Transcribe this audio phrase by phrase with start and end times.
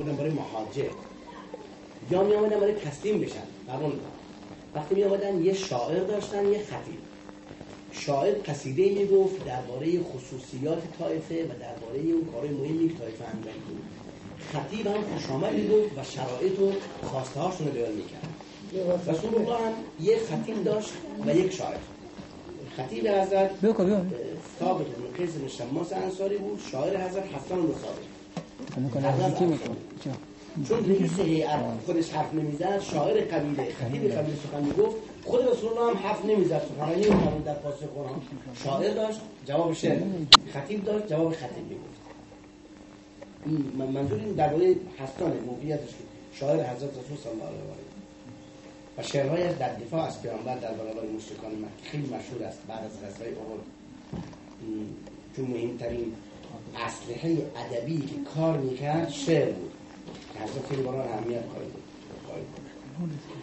[0.00, 0.90] بودن برای مهاجر.
[2.10, 3.42] یا می آمدن برای تسلیم بشن.
[3.68, 3.92] قبول
[4.74, 6.98] وقتی می آمدن یه شاعر داشتن یه خطیب.
[7.92, 13.54] شاعر قصیده می گفت درباره خصوصیات طایفه و درباره اون کار مهمی که طایفه انجام
[13.68, 13.82] بود
[14.52, 16.72] خطیب هم خوش آمد گفت و شرایط و
[17.06, 19.08] خواسته هاشون رو بیان می‌کرد.
[19.08, 20.92] رسول الله هم یه خطیب داشت
[21.26, 21.78] و یک شاعر.
[22.76, 23.50] خطیب حضرت
[24.58, 26.60] ثابت بن قیس بن شماس انصاری بود.
[26.72, 28.09] شاعر حضرت حسن بن ثابت.
[30.68, 34.96] چون رئیس هیئت خودش حرف نمی‌زد شاعر قبیله خطیب قبیله سخن می‌گفت.
[35.24, 36.62] خود رسول الله هم حرف نمی‌زد.
[36.68, 38.20] سخنرانی نمی‌کرد در پاسخ قرآن
[38.64, 40.02] شاعر داشت جواب شعر.
[40.54, 42.00] خطیب داشت جواب خطیب می‌گفت.
[43.94, 45.88] منظور این درباره حسن موقعیتش
[46.32, 47.80] شاعر حضرت رسول صلی الله علیه و آله.
[48.98, 52.58] و شعرهایش در دفاع از پیامبر در برابر مشرکان مکه خیلی مشهور است.
[52.68, 53.60] بعد از غزوه احد.
[55.36, 56.12] چون مهمترین
[56.76, 59.72] اسلحه ادبی که کار می‌کرد شعر بود.
[60.34, 61.84] حضرت خیلی برای اهمیت قائل بود.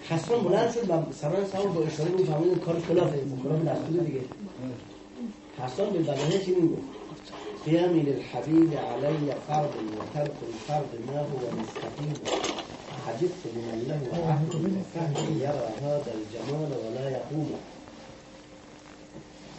[0.09, 4.21] حسن بلند شد و سران سوال با اشاره بود فهمید کار خلاف خلاف دستور دیگه.
[5.57, 6.87] حسن به بدنه چی می‌گفت؟
[7.65, 12.21] قیامی للحبیب علی فرض و ترک الفرض ما هو مستقیم.
[13.05, 17.59] حجبت لمن له عهد فهم یرى هذا الجمال ولا يقوم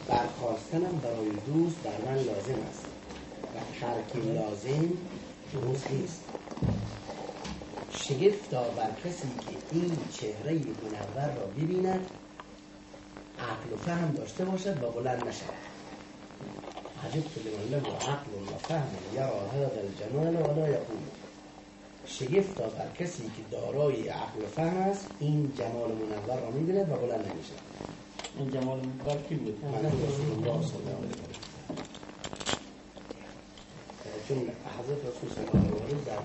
[0.08, 2.97] برخواستنم برای دوست در من لازم است.
[3.58, 4.88] و ترک لازم
[5.52, 6.24] درست نیست.
[7.88, 12.10] شگفتا بر کسی که این چهره منور را ببیند
[13.38, 15.58] عقل و فهم داشته باشد و بلند نشد
[17.04, 21.02] عجبت لمن له عقل و فهم یرا هذا الجمال ولا یقوم
[22.04, 26.96] شگفتا بر کسی که دارای عقل و فهم است این جمال منور را می‌بیند و
[26.96, 27.58] بلند نمی‌شد
[28.38, 31.37] این جمال منور کی بود؟ من رسول الله صلی الله علیه
[34.28, 34.38] چون
[34.78, 36.22] حضرت رسول صلی الله علیه و در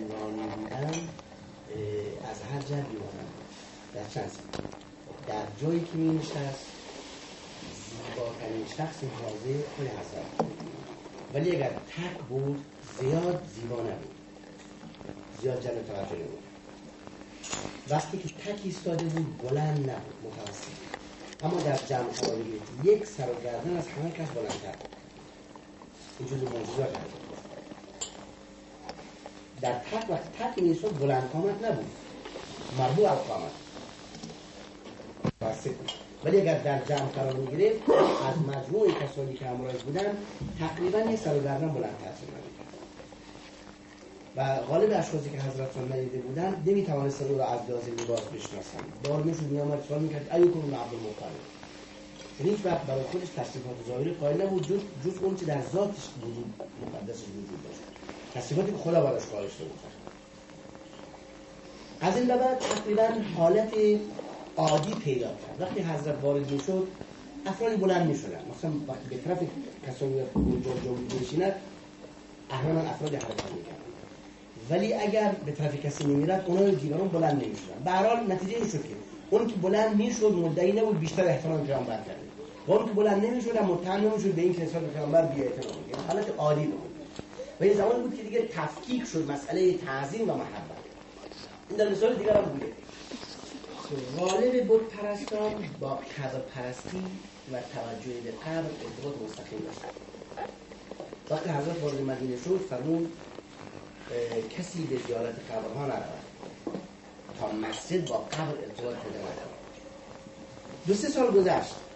[0.00, 0.90] نورانی بودن
[2.30, 3.26] از هر جبی بودن
[3.94, 4.30] در چند
[5.28, 6.66] در جایی که می نشست
[7.90, 10.58] زیباترین شخص حاضر خود حضرت
[11.34, 12.64] ولی اگر تک بود
[13.00, 14.14] زیاد زیبا نبود.
[15.42, 16.42] زیاد جلب توجه نبود.
[17.90, 20.68] وقتی که تک ایستاده بود بلند نبود متوسط
[21.42, 22.08] اما در جمع
[22.84, 24.97] یک سر و گردن از همه کس بلندتر این
[26.24, 27.14] جزو موجودات هست
[29.60, 31.90] در تک وقت تک میسود بلند قامت نبود.
[32.78, 33.18] مربوع از
[35.64, 35.90] بود.
[36.24, 37.82] ولی اگر در جمع قرار می‌گرفت
[38.24, 40.16] از مجموع کسانی که همراه بودن
[40.58, 42.28] تقریبا یه سر و گردن بلند تاثیر
[44.36, 49.02] و غالب اشخاصی که حضرت را ندیده بودن نمی‌توانستن او را از لحاظ لباس بشناسند.
[49.02, 51.57] بار می‌شد میآمد سوال می‌کرد ایوکم عبدالمطلب
[52.40, 56.10] یعنی هیچ وقت برای خودش تصریفات ظاهری قائل نبود جز جز اون که در ذاتش
[56.22, 57.80] وجود مقدس وجود داشت.
[58.34, 59.78] تصریفاتی که خدا براش قائل شده بود.
[62.00, 63.72] از این بعد تقریبا حالت
[64.56, 65.60] عادی پیدا کرد.
[65.60, 66.88] وقتی حضرت وارد می‌شد
[67.46, 68.40] افرادی بلند می‌شدن.
[68.50, 69.42] مثلا وقتی به طرف
[69.86, 71.54] کسانی اونجا جو بشیند
[72.50, 73.78] احیانا افرادی حرکت می‌کردن.
[74.70, 77.84] ولی اگر به طرف کسی نمیرد اونها دیگران بلند نمی‌شدن.
[77.84, 78.94] به هر حال نتیجه این شد که
[79.30, 82.27] اون که بلند می‌شد مدعی نبود بیشتر احترام پیامبر کرده.
[82.68, 85.88] و اون که بلند نمی‌شد هم متهم نمی‌شد به این که نسبت پیامبر بی احترام
[85.88, 86.94] یعنی حالت عالی بود.
[87.60, 90.78] و این زمان بود که دیگه تفکیک شد مسئله تعظیم و محبت.
[91.68, 92.76] این در مثال دیگر هم بوده.
[94.16, 97.20] غالب بود پرستان با قبر پرستی
[97.52, 99.80] و توجه به قبر ارتباط مستقیم داشت
[101.30, 103.12] وقتی حضرت وارد مدینه شد فرمود
[104.50, 106.22] کسی به زیارت قبرها نرود
[107.34, 109.50] تا مسجد با قبر ارتباط پیدا نکند.
[110.86, 111.87] دو سه سال گذشت.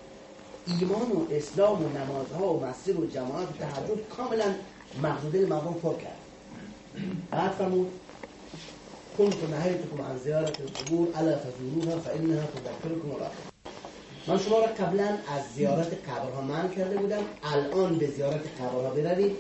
[0.67, 4.55] ایمان و اسلام و نمازها و مسجد و جماعت و تحجد کاملا
[5.03, 6.19] مغزوده مردم پر کرد.
[7.31, 7.91] بعد فرمود
[9.19, 13.53] كنت نهيتكم عن زیارت القبور الا تزوروها فانها تذكركم الاخره
[14.27, 17.23] من شما را قبلا از زیارت قبرها من کرده بودم.
[17.43, 19.37] الان به زیارت قبرها بروید.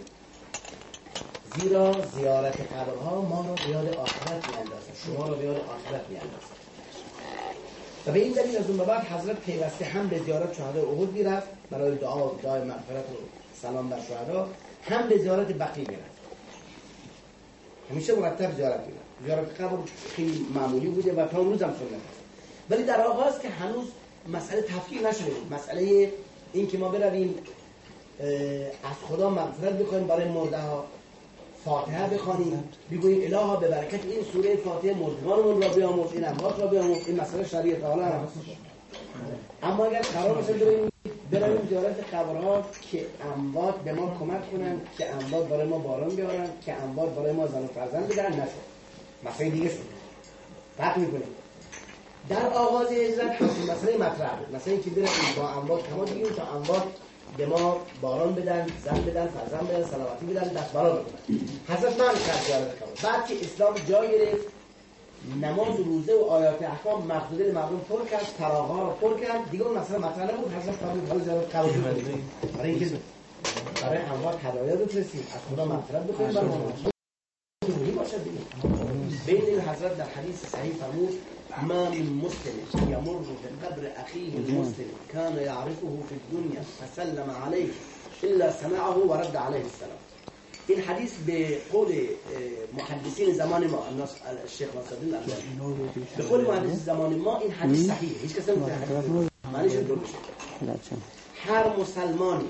[1.54, 4.94] زیرا زیارت قبرها ما را به یاد آخرت میاندازد.
[5.06, 6.61] شما را به یاد آخرت میاندازد.
[8.06, 11.48] و به این دلیل از اون بعد حضرت پیوسته هم به زیارت شهدای احد می‌رفت.
[11.70, 13.14] برای دعا دعای مغفرت و
[13.52, 16.22] سلام بر شهدا هم به زیارت بقی می‌رفت.
[17.90, 19.06] همیشه مرتب زیارت می‌رفت.
[19.24, 19.78] زیارت قبر
[20.14, 22.02] خیلی معمولی بوده و تا روز هم سنت
[22.70, 23.84] ولی در آغاز که هنوز
[24.26, 25.30] مسئله تفکیک نشده.
[25.30, 26.12] بود مسئله
[26.52, 27.34] این که ما برویم
[28.82, 31.01] از خدا مغفرت بکنیم برای مرده ها.
[31.64, 32.64] فاتحه بخوانیم.
[32.90, 37.20] بگوییم الها به برکت این سوره فاتحه مردگانمون را بیاموز این اموات را بیاموز این
[37.20, 38.32] مسئله شریعت تعالی هست
[39.62, 40.92] اما اگر قرار باشه بریم
[41.30, 43.06] برویم زیارت قبرها که
[43.36, 47.46] اموات به ما کمک کنن که اموات برای ما باران بیارن که اموات برای ما
[47.46, 48.72] زن و فرزند بگیرن نشد
[49.24, 49.76] مسئله دیگه شد.
[50.78, 51.22] فرق می‌کنه.
[52.28, 54.36] در آغاز هجرت مسئله مطرح.
[54.36, 56.82] بود مثلا اینکه بریم با اموات تماس بگیریم تا اموات
[57.36, 61.38] به ما باران بدن زن بدن فرزند بدن سلامتی بدن دست برا بکنن
[61.68, 64.52] حضرت من کرد بعد که اسلام جا گرفت
[65.42, 69.50] نماز و روزه و آیات احکام مقدوده مردم پر کرد فراغا رو پر کرد.
[69.50, 70.52] دیگه اون مسئله مطرح نبود.
[70.52, 71.82] حضرت فرمود حالا زیارت کنید
[72.58, 72.90] برای اینکه
[73.82, 75.26] برای اموات هدایا بفرستیم.
[75.34, 76.32] از خدا مغفرت بکنیم.
[76.32, 76.72] برای ما.
[79.26, 81.18] بین حضرت در حدیث صحیح فرمود
[81.68, 82.56] ما من مسلم
[82.88, 84.90] يمر بقبر أخيه المسلم.
[85.12, 87.68] كان يعرفه في الدنيا فسلم عليه
[88.22, 89.98] إلا سمعه ورد عليه السلام.
[90.68, 91.88] این حدیث به قول
[92.78, 93.78] محدثین زمان ما
[94.44, 99.72] الشیخ ناصرالدین الالبانی به قول محدثین زمان ما این حدیث صحیحه هیچ کس نمی‌تونه معنیش
[99.72, 100.14] درست
[101.46, 102.48] هر مسلمانی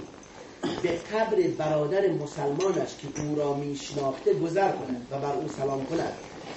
[0.82, 6.12] به قبر برادر مسلمانش که او را میشناخته گذر کند و بر او سلام کند.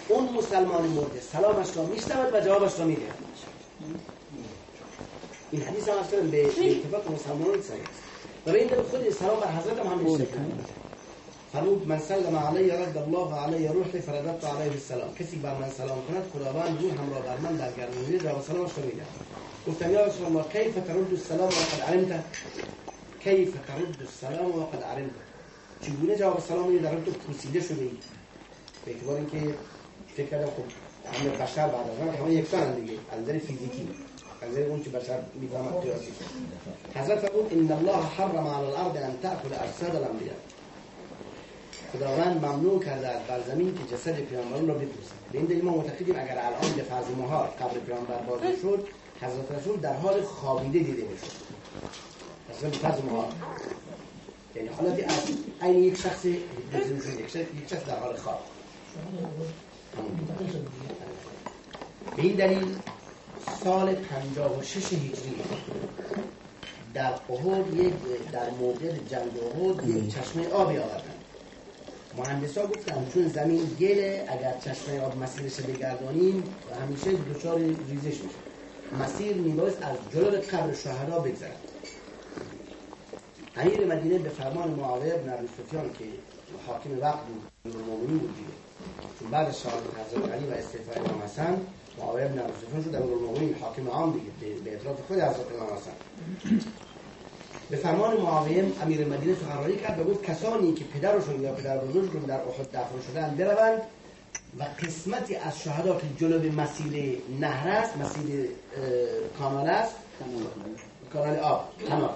[0.07, 1.21] اون مسلمان مرده.
[1.31, 3.01] سلامش را میشنود و جوابش را میده.
[5.51, 8.01] این حدیث هم اصلا به اتفاق مسلمانان صحیح است
[8.47, 10.27] و به این دلیل خود سلام بر حضرت هم همین
[11.53, 15.15] فرمود من سلم علی رد الله علی روحی فرددت علیه السلام.
[15.15, 18.71] کسی بر من سلام کند خداوند روح هم را بر من در گردونید و سلامش
[18.77, 19.05] را میده.
[19.67, 22.23] گفتم یا رسول الله کیف ترد السلام وقد علمت؟
[23.19, 25.11] کیف ترد السلام وقد علمت؟
[25.81, 27.91] چگونه جواب سلام میدی در تو پوسیده شده ای
[28.85, 29.53] به اعتبار اینکه
[30.15, 30.63] فکر کردم خب
[31.13, 32.93] همه بشر بعد از همه یکسان دیگه.
[33.11, 33.89] از نظر فیزیکی
[34.41, 36.11] از نظر اون که بشر می‌فهمد قیاسی
[36.95, 40.35] حضرت فرمود ان الله حرم على الارض ان تاكل اجساد الانبیاء.
[41.93, 45.15] خداوند ممنوع کرده بر زمین که جسد پیامبران را بپوسد.
[45.31, 48.87] به این دلیل ما معتقدیم اگر الان به فرض مهار قبر پیامبر باز شد
[49.21, 51.31] حضرت رسول در حال خوابیده دیده می‌شد.
[52.49, 53.27] اصلا به فرض مهار.
[54.55, 55.23] یعنی حالتی از
[55.61, 58.39] این یک شخص یک شخص در حال خواب.
[62.15, 62.75] به این دلیل
[63.63, 65.35] سال 56 هجری
[66.93, 67.93] در احد یک
[68.31, 71.13] در موقع جنگ احد یک چشمه آبی آوردن
[72.17, 76.43] مهندسا گفتن چون زمین گله اگر چشمه آب مسیرش بگردانیم
[76.81, 78.35] همیشه دچار ریزش میشه.
[78.99, 81.59] مسیر میبایست از جلو قبر شهدا بگذرد.
[83.55, 86.05] امیر مدینه به فرمان معاویه بن ابی سفیان که
[86.67, 87.19] حاکم وقت
[87.63, 87.73] بود
[88.09, 88.64] بود
[89.19, 91.61] چون بعد شهادت حضرت علی و استعفای امام حسن
[91.97, 95.91] معاویه بن ابی سفیان شد امیرالمومنین حاکم عام دیگه به اطراف خود حضرت امام حسن.
[97.69, 102.21] به فرمان معاویه امیر مدینه سخنرانی کرد و گفت کسانی که پدرشون یا پدر بزرگشون
[102.21, 103.81] در احد دفن شدن بروند
[104.59, 108.49] و قسمتی از شهدا که جلو مسیر نهر است مسیر
[109.39, 109.95] کانال است.
[111.13, 111.69] کانال آب.
[111.89, 112.09] کانال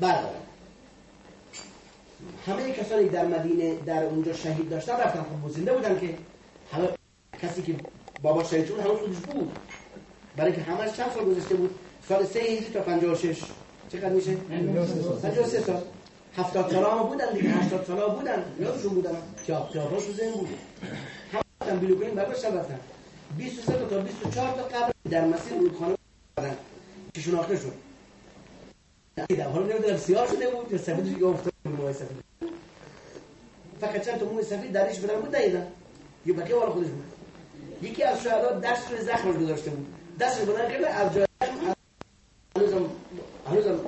[0.00, 0.45] بردارن
[2.46, 6.14] همه کسانی در مدینه در اونجا شهید داشتن رفتن خب زنده بودن که
[6.72, 6.88] همه
[7.42, 7.74] کسی که
[8.22, 9.58] بابا شهید شد همه خودش بود.
[10.36, 11.78] برای که همش چند سال گذشته بود؟
[12.08, 13.42] سال سه هیچی تا 56
[13.88, 14.34] چقدر میشه؟
[15.22, 15.82] 53 سال.
[16.36, 18.44] 70 سال بودن دیگه 80 سال بودن.
[18.60, 19.16] یادشون بودن.
[19.46, 20.48] که تو ذهن بود.
[21.70, 22.80] هم بیلوگوین برای شب رفتن.
[23.38, 25.94] 23 تا 24 تا قبل در مسیر بودن
[27.14, 27.72] که شناخته شد.
[29.52, 31.52] حالا نمی‌دونم سیاه شده بود یا سفید دیگه افتاد
[31.92, 32.26] سفید
[33.80, 35.66] فقط چند تا موی سفید درش بدن بود دیدن
[36.26, 37.04] یه بقیه والا خودش بود.
[37.82, 39.86] یکی از شهدا دست روی زخمش گذاشته بود.
[40.20, 41.26] دست رو بلند کرده از جای
[42.56, 42.90] هنوزم
[43.50, 43.80] هنوزم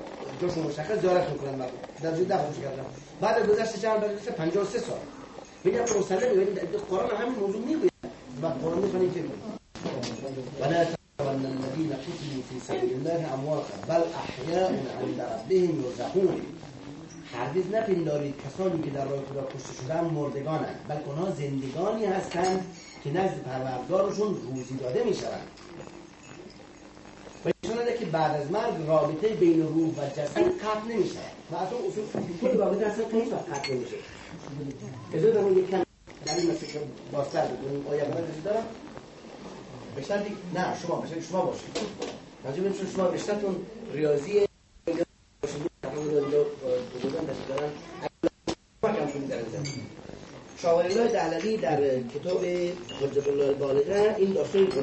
[0.42, 2.85] جاشون مشخص زیارت می‌کنن مردم در جای دفنش کردن
[3.20, 4.99] بعد از گذشت چند تا 53 سال.
[5.64, 6.44] میگم مسلمه ولی
[6.90, 7.78] قرآن همین موضوع میگه
[8.42, 9.25] و قرآن می‌خوانه که
[10.61, 14.70] ولا تحسبن الذين قتلوا في سبيل الله امواتا بل احياء
[15.02, 16.42] عند ربهم يرزقون.
[17.35, 23.11] هرگز نپندارید کسانی که در راه خدا کشته شدن مردگانند بلکه آنها زندگانی هستند که
[23.11, 25.49] نزد پروردگارشون روزی داده می‌شوند.
[27.44, 27.50] و
[27.99, 31.18] که بعد از مرگ رابطه بین روح و جسد قطع نمیشه
[31.52, 32.04] و اصلا اصول
[32.40, 33.97] کل رابطه اصلا وقت قطع نمیشه.
[35.12, 35.82] اجازه دارم یک کم
[36.25, 36.80] در این مسئله که
[37.12, 38.64] بازتر بکنیم آیا برای دارم؟
[39.97, 41.78] بیشتر دیگه نه شما بیشتر شما باشید.
[42.44, 43.56] راجع به شما بیشترتون
[43.92, 44.47] ریاضی
[50.64, 51.80] الله دهلوی در
[52.14, 52.44] کتاب
[53.00, 54.82] حجت الله البالغه این داستان رو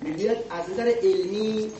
[0.00, 1.70] می‌گوید از نظر علمی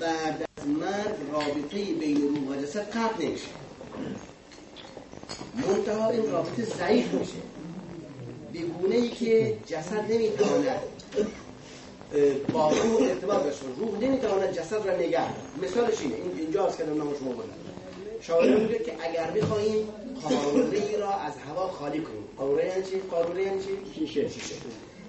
[0.00, 3.46] بعد از مرگ رابطه بین روح و جسد قطع نمیشه.
[5.54, 7.32] منتها این رابطه ضعیف میشه.
[8.52, 10.80] به گونه ای که جسد نمی‌تواند
[12.52, 15.26] با روح ارتباط داشته روح نمی‌تواند جسد را نگه
[15.62, 16.14] مثالش اینه.
[16.14, 17.48] این اینجا است که نام شما بودن.
[18.20, 19.88] شاعر که اگر بخواهیم
[20.22, 22.24] قاروره را از هوا خالی کنیم.
[22.36, 24.28] قاروره یعنی چی؟ قاروره یعنی چی؟ شیشه.
[24.28, 24.54] شیشه.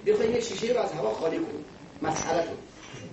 [0.08, 1.66] بخواهیم یک شیشه را از هوا خالی کنیم.
[2.02, 2.44] مسئله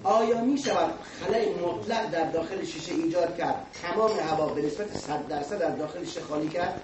[0.04, 5.28] آیا می شود خلای مطلق در داخل شیشه ایجاد کرد؟ تمام هوا به نسبت 100
[5.28, 6.80] درصد در داخل شیشه خالی کرد؟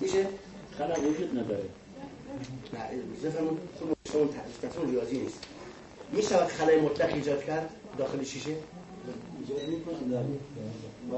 [0.00, 0.26] میشه؟
[0.78, 1.64] خلا وجود نداره.
[2.72, 3.58] نه بفرمون
[4.12, 4.28] چون
[4.74, 5.38] شما ریاضی نیست.
[6.12, 8.56] می شود خلای مطلق ایجاد کرد داخل شیشه؟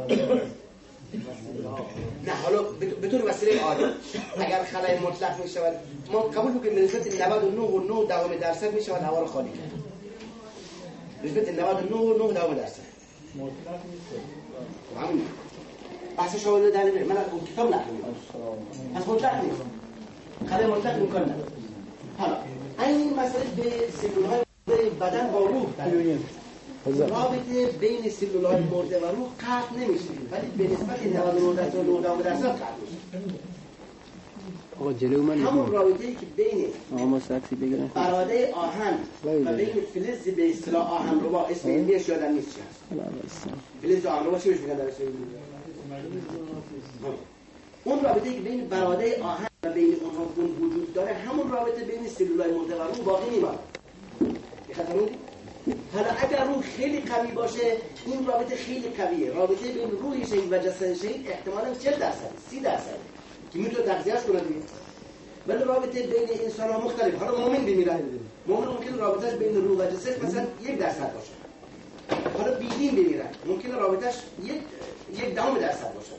[2.27, 2.63] نه حالا
[3.01, 3.85] به طور وسیله عادی
[4.39, 5.73] اگر خلای مطلق می شود
[6.13, 9.73] ما قبول بکنیم نسبت 99 و 9 دوام درصد می شود هوا رو خالی کرد.
[11.25, 12.83] نسبت 99 و 9 دوام درصد.
[13.35, 15.27] مطلق نیست همین.
[16.17, 17.91] بحث شما رو دلیل من از کتاب نقل
[18.95, 19.63] پس مطلق نیست.
[20.51, 21.53] خلای مطلق امکان نداره.
[22.19, 22.37] حالا
[22.87, 23.71] این مسئله به
[24.01, 25.67] سلول های بدن با روح
[26.93, 30.05] رابطه بین سلول های مرده و روح قطع نمیشه.
[30.31, 33.37] ولی به نسبت 99 درصد و 9 درصد قطع میشه.
[34.81, 37.21] آقا جلو من همون رابطه ای که بین آقا ما
[37.61, 42.55] بگیرم براده آهن و بین فلز به اصطلاح آهن رو با اسم علمیش یادم نیست
[42.55, 43.49] چی هست.
[43.83, 44.85] فلز آهن رو با چی میگن در
[47.85, 50.25] اون رابطه که بین براده آهن و بین اونها
[50.61, 53.59] وجود داره همون رابطه بین سلولای مرده و روح باقی میمونه
[55.95, 59.33] حالا اگر روح خیلی قوی باشه این رابطه خیلی قویه.
[59.33, 62.99] رابطه بین روح شهید و جسد شهید احتمالا 40 درصد 30 درصد
[63.53, 64.61] که می‌تونه تغذیهش کنه دیگه.
[65.47, 67.15] ولی رابطه بین انسان ها مختلف.
[67.15, 67.99] حالا مؤمن بمیره
[68.47, 71.33] مؤمن ممکن رابطهش بین روح و جسد مثلا یک درصد باشه.
[72.39, 74.61] حالا بیدین بمیره ممکن رابطهش یک
[75.13, 76.11] یک دهم درصد باشه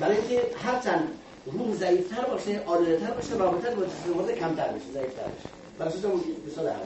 [0.00, 1.08] برای اینکه هرچند
[1.46, 3.82] روح ضعیفتر باشه آلوده‌تر باشه رابطه با
[4.16, 6.76] مرده کمتر بشه ضعیفتر برای اساس اون مثال هوا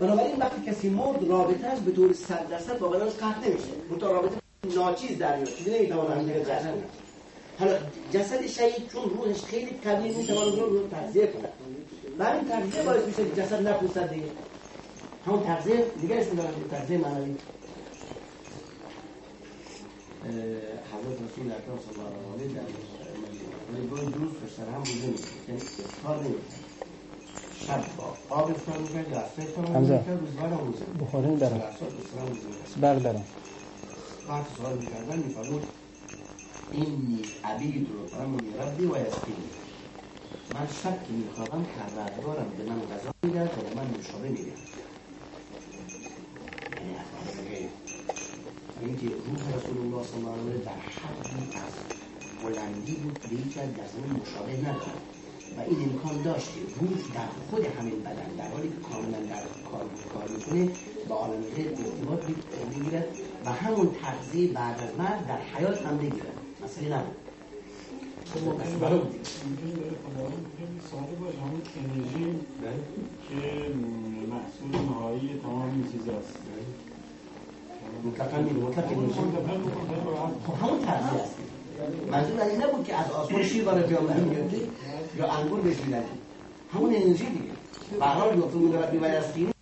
[0.00, 3.68] بنابراین وقتی کسی مرد رابطهش به طور 100 درصد با بدنش قطع نمیشه.
[3.90, 4.36] اون رابطه
[4.74, 5.54] ناچیز در میاد.
[5.54, 6.74] چیزی نمی‌تونه هم دیگه جسد
[7.58, 7.78] حالا
[8.12, 11.48] جسد شهید چون روحش خیلی قوی می‌تونه رو رو تغذیه کنه.
[12.18, 14.26] برای این تغذیه باعث میشه جسد نپوسد دیگه.
[15.26, 17.34] همون تغذیه دیگه اسم دارن تغذیه معنوی.
[20.92, 22.66] حضرت رسول اکرم صلی الله علیه و آله در
[23.90, 25.28] روز روز پشتر هم بوده نیست.
[25.48, 26.57] یعنی افطار نمی‌کنه
[27.66, 31.62] شب با آب افطار می‌کنه یا اصلا افطار می‌کنه روزگار هم روزه بخاری دارم
[32.80, 33.24] بردارم
[34.28, 34.78] بعد سوال
[37.44, 39.50] عبید رو فرمون ربی و یسکینی
[40.54, 44.68] من شب که میخوابم پروردگارم به من غذا می‌دهد و من نوشابه می‌دهد
[46.80, 47.24] یعنی اخبار
[48.80, 51.72] اینکه روح رسول الله صلی الله علیه در حدی از
[52.42, 53.28] بلندی بود به
[53.76, 55.17] در زمین مشابه ندارد
[55.58, 59.42] و این امکان داشت که روح در خود همین بدن در حالی که کاملا در
[59.70, 59.84] کار
[60.14, 60.70] کار می‌کنه
[61.08, 62.20] با عالم غیر ارتباط
[62.74, 63.08] بگیرد
[63.44, 66.32] و همون تغذیه بعد از مرگ در حیات هم بگیرد
[66.64, 67.16] مسئله نبود.
[70.90, 72.34] ساده باشه همون انرژی
[73.28, 73.40] که
[74.30, 76.38] محصول نهایی تمام این چیز است.
[78.04, 78.86] مطلقا میره مطلق
[80.46, 81.34] خب همون تغذیه است.
[82.10, 84.70] منظور این نبود که از آسمان شیر برای پیامبر میگردی
[85.18, 86.04] یا انگور بهش میدن
[86.74, 87.52] همون انرژی دیگه.
[87.98, 89.52] به هر حال گفتم میگه ربی باید از خیلی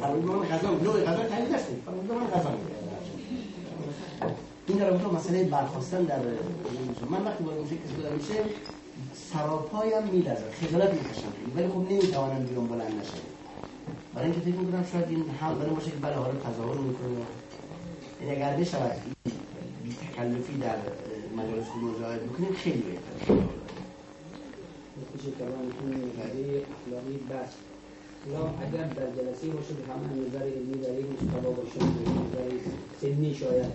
[0.00, 2.50] فرمود من غذا نوع غذا تعیین است فرمود من غذا
[4.66, 6.18] این در تو مسئله برخواستن در
[7.10, 8.34] من وقتی وارد میشه کسی دارم میشه
[9.32, 11.32] سراپایم میلرزه خجالت می‌کشم.
[11.56, 13.12] ولی خب نمی‌توانم بیام بلند نشه
[14.14, 16.30] برای اینکه فکر می‌کنم شاید این حق داره باشه که بله حالا
[16.72, 17.08] رو می‌کنه.
[18.20, 18.92] این اگر بشود
[19.84, 20.76] بی تکلفی در
[21.36, 23.32] مجالس مجاهد بکنیم خیلی بهتر
[25.14, 27.52] میشه کلامتون نظری اخلاقی بس.
[28.32, 32.50] یا اگر در جلسه باشه به همه نظر علمی در یک مستوا باشه به نظر
[33.00, 33.72] سنی شاید.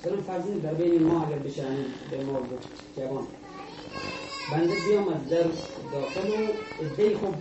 [0.00, 1.76] مثلا فرض در بین ما اگر بشن
[2.10, 2.38] به ما
[2.96, 3.26] جوان.
[4.52, 5.42] بنده بیام از در
[5.92, 6.46] داخل و
[6.84, 7.34] ازدهی خوب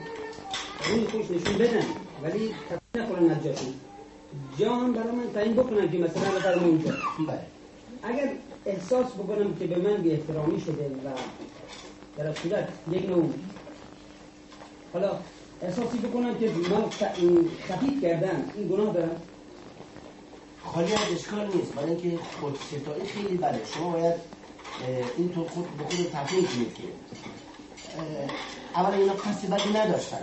[0.90, 1.86] روی خوش نشون بدن.
[2.24, 3.74] ولی تفیل نخورن از جاشون
[4.60, 6.94] جان برای من تعیین بکنن که مثلا در اونجا.
[8.04, 8.32] اگر
[8.66, 11.10] احساس بکنم که به من بی احترامی شده و
[12.18, 13.30] در صورت یک نوع
[14.94, 15.12] حالا
[15.62, 16.90] احساسی بکنم که من
[17.70, 19.22] خفیف کردن این گناه دارم.
[20.66, 24.16] خالی از اشکال نیست برای اینکه خود ستایی خیلی بده شما باید
[25.18, 26.84] اینطور خود به خود تفریح کنید که
[28.76, 30.18] اولا اینا قصد بدی نداشتن.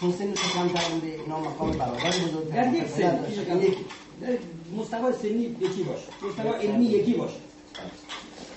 [0.00, 3.26] چون که کمتر به اینا مقام برابر بزرگ در یک سن
[4.76, 6.08] مستوى سنی یکی باشه.
[6.28, 7.49] مستوى علمی یکی باشه.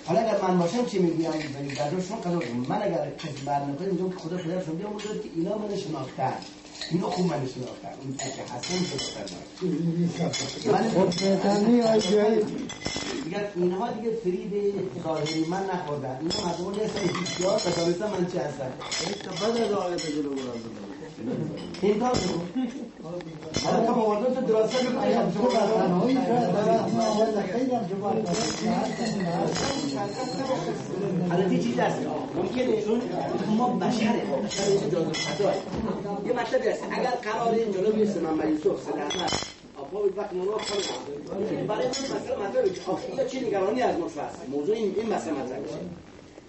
[0.05, 2.65] حالا اگر من باشم چی می‌گویم؟ ولی در شما قرار کنم.
[2.70, 6.34] من اگر کسی بر نکنه میگم که خدا پدر شما بیام که اینا من شناختن.
[6.91, 7.93] اینا خوب من شناختن.
[8.01, 8.17] اون
[11.10, 12.46] که حسن آجایی
[13.24, 18.38] دیگر اینها دیگه فریب ظاهری من نخوردن اینا مردم نیستن هیچیار و دانستن من چی
[18.38, 18.72] هستن؟
[19.41, 19.58] بعد
[19.93, 20.93] از جلو برم
[21.82, 22.18] این کار
[23.63, 26.18] حالا تا مواردن تو دراسته بکنم شما تنهایی
[31.30, 31.98] حالا چیز هست
[32.36, 32.84] ممکنه
[33.58, 34.80] ما بشره ما بشر یه
[35.13, 35.53] خطاه
[36.25, 39.32] یه مطلبی هست اگر قراره جلو بیسته محمد یوسف سید احمد
[39.77, 40.30] آقا به وقت
[41.68, 45.34] برای من مثلا مطلبی که آخه یا چی نگرانی از مشفى هست موضوع این مسئله
[45.34, 45.75] مطرح میشه.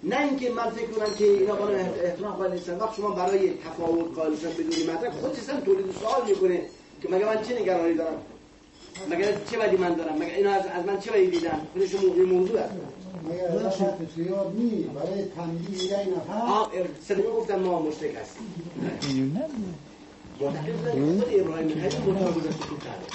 [0.05, 2.77] نه اینکه من فکر کنم که اینا قانون احترام قائل نیستن.
[2.77, 6.61] وقت شما برای تفاوت قائل شدن بدون مطلب خودشون تولید سوال می‌کنه
[7.01, 8.17] که مگه من چه نگرانی دارم؟
[9.09, 12.25] مگه چه بدی من دارم؟ مگه اینا از, از من چه بدی دیدن؟ خودش مو-
[12.25, 12.59] موضوع
[13.99, 16.71] بسیار نی برای تنبیه یه نفر آه
[17.07, 19.41] صدقه گفتم ما مشترک هستیم.
[20.41, 23.05] معتقد بودن که خود ابراهیم خلیل مطابق تو کعبه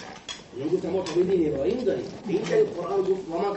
[0.58, 2.04] یعنی گفتم ما تابع دین ابراهیم داریم.
[2.26, 3.56] به این دلیل قرآن گفت و ما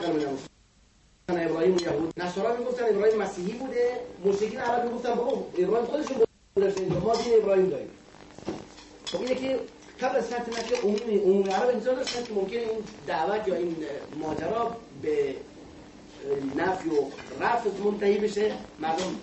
[1.29, 2.13] ابراهیم یهود.
[2.17, 3.99] نصارا می‌گفتن ابراهیم مسیحی بوده.
[4.25, 6.17] مشرکین عرب می‌گفتن بابا ابراهیم خودشون
[6.57, 7.89] گذاشته ما دین ابراهیم داریم.
[9.05, 9.59] خب اینه که
[10.01, 13.75] قبل از فتح مکه عمومی عمومی عرب انتظار داشتن که ممکنه این دعوت یا این
[14.19, 15.35] ماجرا به
[16.55, 16.93] نفی و
[17.43, 18.53] رفض منتهی بشه.
[18.79, 19.15] مردم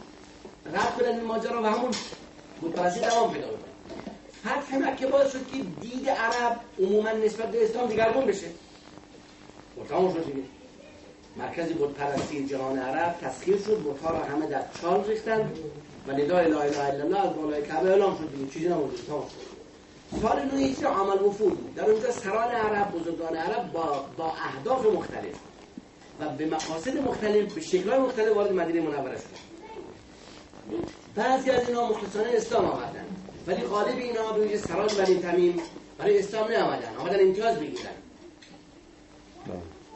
[0.74, 1.90] رفت کنن این ماجرا و همون
[2.62, 3.70] بتپرستی دوام پیدا بکنه
[4.40, 8.46] فتح مکه باعث شد که دید عرب عموما نسبت به اسلام دیگرگون بشه.
[9.80, 10.42] و تمام شد دیگه.
[11.40, 13.82] مرکز بتپرستی جهان عرب تسخیر شد.
[13.84, 15.50] بتها را همه در چال ریختن
[16.08, 18.50] و ندای لا اله الا الله از بالای کعبه اعلام شد دیگه.
[18.52, 18.68] چیزی
[19.06, 19.50] شد.
[20.22, 21.74] سال نو هجری عمل وفود بود.
[21.74, 25.34] در اونجا سران عرب بزرگان عرب با, با اهداف مختلف
[26.20, 29.50] و به مقاصد مختلف به شکل‌های مختلف وارد مدینه منوره شد.
[31.14, 33.04] بعضی از اینا مخلصانه اسلام آمدن
[33.46, 35.60] ولی غالب اینا به ویژه سران بنی تمیم
[35.98, 36.96] برای اسلام نیامدن.
[36.96, 37.94] آمدن امتیاز بگیرن.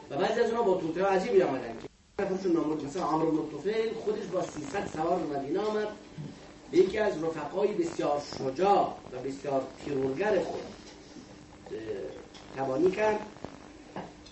[0.09, 3.93] و بعضی از اونها با توته عجیبی آمدن که نفرشون نامرد مثلا عمرو بن طفیل
[3.93, 5.87] خودش با 300 سوار به مدینه آمد.
[6.71, 10.63] به یکی از رفقای بسیار شجاع و بسیار تیرورگر خود
[12.57, 13.19] تبانی کرد.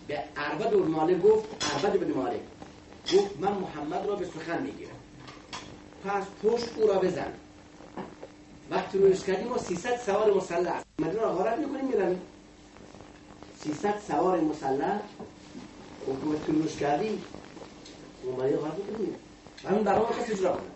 [0.07, 2.39] به عربد بن مالک گفت عربد بن مالک
[3.13, 4.95] گفت من محمد را به سخن می‌گیرم.
[6.05, 7.33] پس پشت او را بزن.
[8.71, 12.19] وقتی رویش کردیم ما 300 سوار مسلح مدینه را غارت می‌کنیم میرم
[13.63, 15.01] 300 سوار مسلح
[16.07, 17.19] حکومت روش کردی
[18.23, 19.15] اومدی غارت می‌کنیم
[19.65, 20.73] همین ما کسی اجرا کنه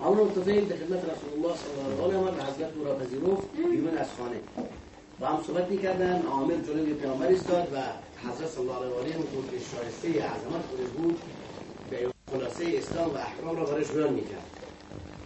[0.00, 3.48] همون متفقیم به خدمت رسول الله صلی الله علیه و آله حضرت او را پذیرفت
[3.56, 4.40] بیرون از خانه.
[5.20, 7.76] با هم صحبت می‌کردن عامر جلوی پیامبر ایستاد و
[8.28, 11.18] حضرت صلی الله علیه و آله اونطور که شایسته عظمت خودش بود
[11.90, 14.46] به خلاصه اسلام و احکام را برایش بیان می‌کرد.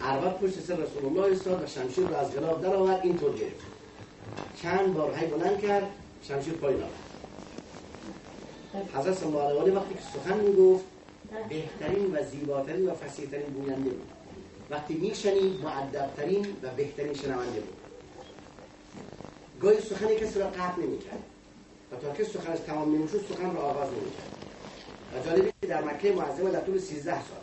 [0.01, 3.65] عربت پشت سر رسول الله ایستاد و شمشیر را از غلاف در آورد اینطور گرفت.
[4.61, 5.87] چند بار هی بلند کرد
[6.23, 7.12] شمشیر پایین آورد
[8.73, 10.85] حضرت صلی وقتی که سخن می‌گفت
[11.49, 14.09] بهترین و زیباترین و فصیحترین گوینده بود.
[14.69, 17.75] وقتی میشنید معدبترین و بهترین شنونده بود.
[19.59, 21.23] گاهی سخن کسی را قطع نمی‌کرد.
[21.91, 24.29] و تا که سخنش تمام نمی‌شد سخن را آغاز نمی‌کرد.
[25.13, 27.37] و جالبه که در مکه معظمه در طول 13 سال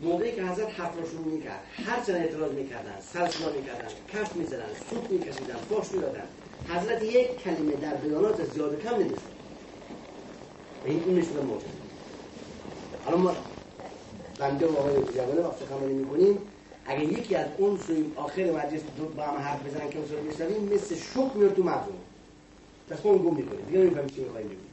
[0.00, 4.36] موقعی که حضرت حرف را شروع می‌کرد هر چند اعتراض می‌کردن سر صدا می‌کردن کف
[4.36, 6.28] می‌زدن سوت میکشیدن فاش می‌دادن
[6.68, 9.31] حضرت یک کلمه در بیانات زیاد کم نمی‌شد
[10.84, 11.70] این این نشون موجود
[13.04, 13.36] حالا ما
[14.38, 16.38] بنده و آقای جوانه وقت سخنرانی می‌کنیم.
[16.84, 20.64] اگه یکی از اون سوی آخر مجلس دو با هم حرف بزنن که اون میشنویم
[20.64, 22.00] مثل شوک میاد تو مغزمون
[22.90, 24.68] دست اون گم می‌کنه دیگه نمی‌فهمیم چی می‌خوایم بگیم.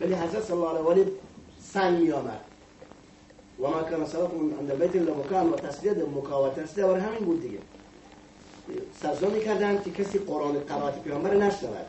[0.00, 1.12] ولی حضرت صلی الله علیه و آله
[1.58, 2.44] سنگ می آمد
[3.58, 7.24] و ما کان صلاتون عند بیت الا مکان و تسلیه مکا و تسلیه برای همین
[7.24, 7.62] بود دیگه.
[8.92, 11.86] سرزا می‌کردن که کسی قرآن قرائت پیامبر نشنود.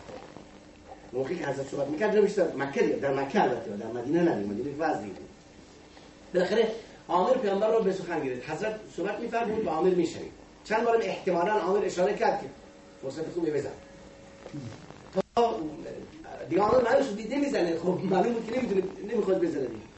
[1.14, 4.78] موقعی که حضرت صحبت می‌کرد رو بیشتر مکه در مکه البته در مدینه نه مدینه
[4.80, 5.30] وضعی بود.
[6.34, 6.68] بالاخره
[7.10, 8.50] عامر پیامبر رو به سخن گرفت.
[8.50, 10.32] حضرت صحبت میفرمود و عامر میشنید.
[10.64, 12.48] چند بارم احتمالا عامر اشاره کرد که
[13.02, 13.70] فرصت خوبی بزن.
[15.36, 15.60] تا
[16.50, 19.90] دیگه عامر معلوم دیده می‌زنه خب معلوم بود که نمی‌تونه نمی‌خواد بزنه دیگه.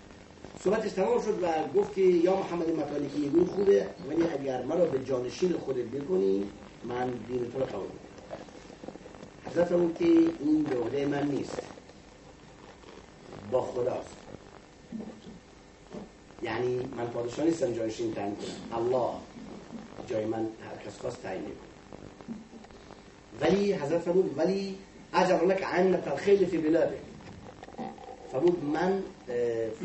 [0.63, 1.47] صحبتش تمام شد و
[1.79, 6.43] گفت که یا محمد مطالقی این خوبه ولی اگر مرا به جانشین خودت بکنی
[6.83, 7.65] من دین تو رو
[9.51, 11.61] حضرت فرمود که این عهده من نیست.
[13.51, 14.15] با خداست.
[16.43, 18.77] یعنی من پادشاه نیستم جایشین تعیین کنم.
[18.79, 19.09] الله.
[20.07, 21.43] جای من هر کس خواست تعیین
[23.41, 24.77] ولی حضرت فرمود ولی
[25.13, 26.97] اجر لك عنة الخيل في بلاده
[28.31, 29.03] فرمود من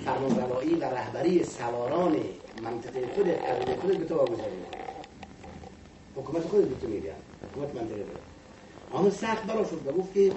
[0.05, 2.17] فرمانروایی و رهبری سواران
[2.63, 4.81] منطقه خود قبیله خود به تو واگذاری می‌کنم.
[6.17, 7.11] حکومت خود به تو میدم
[7.53, 8.26] حکومت منطقه خود
[8.97, 10.33] آن سخت برا شد و گفت که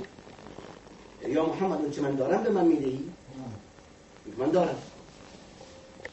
[1.27, 3.09] یا محمد اون چه من دارم به من می‌دهی؟
[4.37, 4.75] من دارم.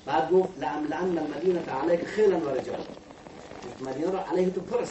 [0.07, 2.85] بعد گفت لعم لعن المدینه علیک خیلا و رجال.
[3.81, 4.89] مدینه را علیه تو پر از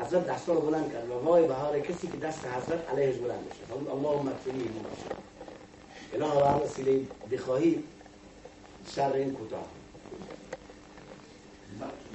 [0.00, 3.92] حضرت دستا رو بلند کرد و وای بهار کسی که دست حضرت علیهش بلند بشه.
[3.92, 4.70] اللهم اغفرلی
[6.14, 7.00] اله و هر وسیله
[7.32, 7.82] بخواهی
[8.94, 9.66] شر این کوتاه.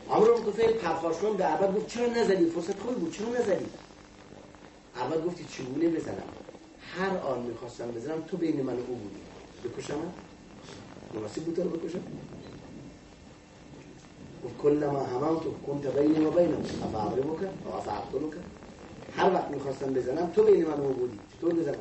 [0.09, 3.11] عمرو بن طفیل پرخاشون به عبد گفت چرا نزدی؟ فرصت خوبی بود.
[3.11, 3.65] چرا نزدی؟
[5.01, 6.23] عبد گفتی چگونه بزنم؟
[6.97, 9.21] هر آن می‌خواستم بزنم تو بین من و او بودی.
[9.63, 9.95] بکشم؟
[11.13, 12.03] مناسب بود تو رو بکشم؟
[14.45, 16.61] گفت کلما هممت کنت بینی و بینم.
[16.83, 18.33] افعربک و افعقتلک
[19.17, 21.19] هر وقت می‌خواستم بزنم تو بین من و او بودی.
[21.37, 21.75] چطور بزنم؟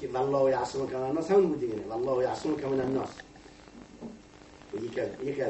[0.00, 1.30] که والله یعصمک من الناس.
[1.30, 3.08] همون بود دیگه والله یعصمک من الناس.
[3.08, 3.23] و
[4.82, 5.42] یکی از یکی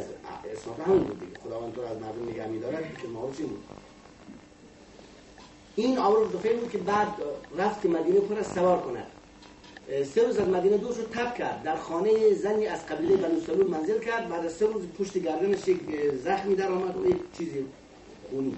[0.87, 1.41] همون بود دیگه.
[1.41, 3.65] خداوند تو از مردم نگه می‌دارد که معروف این بود؟
[5.77, 7.09] این بن طفیل بود که بعد
[7.59, 9.07] رفت که مدینه پر از سوار کند.
[10.05, 11.63] سه روز از مدینه دور شد تب کرد.
[11.63, 14.29] در خانه زنی از قبیله بنو سلول منزل کرد.
[14.29, 15.81] بعد سه روز پشت گردنش یک
[16.25, 16.97] زخمی در آمد.
[16.97, 17.65] و یک چیزی
[18.31, 18.57] خونی.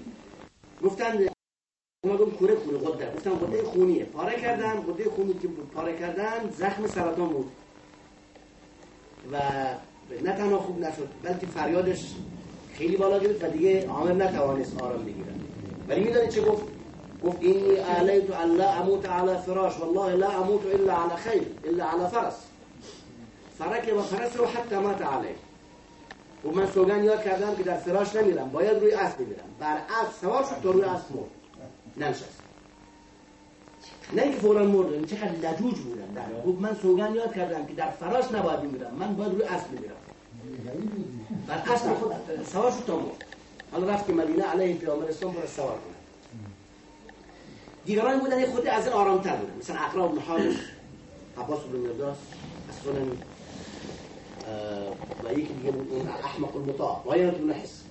[0.82, 1.28] گفتن
[2.06, 4.04] ما گفتم کوره کوره غده گفتم غده خونیه.
[4.04, 4.80] پاره کردن.
[4.80, 7.50] غده خونی که پاره کردن زخم سرطان بود.
[9.32, 9.40] و
[10.24, 12.14] نه تنها خوب نشد بلکه فریادش
[12.74, 15.34] خیلی بالا گرفت و دیگه عامر نتوانست آرام بگیرد.
[15.88, 16.62] ولی میدانی چه گفت؟
[17.24, 22.08] گفت اینی ان لا اموت على فراش والله لا اموت الا على خیل الا على
[22.08, 22.34] فرس.
[23.58, 25.34] فرکب فرسه حتی مات علیه
[26.44, 29.44] و من سوگن یاد کردم که در فراش نمیرم باید روی اسب بمیرم.
[29.60, 31.30] بر اسب سوار شد تا روی اسب مرد.
[31.96, 32.35] ننشست.
[34.12, 36.06] نه اینکه فورا این چقدر لجوج بودن.
[36.14, 39.68] در گفت من سوگن یاد کردم که در فراش نباید بمیرم من باید روی اسب
[39.68, 39.94] بمیرم.
[41.46, 42.12] بر اسب خود
[42.52, 43.24] سوار شد تا مرد.
[43.72, 45.96] حالا رفت که مدینه علیه پیامبر اسلام برای سوار کنه.
[47.84, 49.58] دیگران بودن یه خود از این آرامتر بودن.
[49.58, 50.56] مثلا اقرا بن حارث
[51.38, 52.16] عباس بن مرداس
[52.70, 52.92] اصلا
[55.24, 57.82] و یکی دیگه بود اون احمق المطاع وعینة بن حس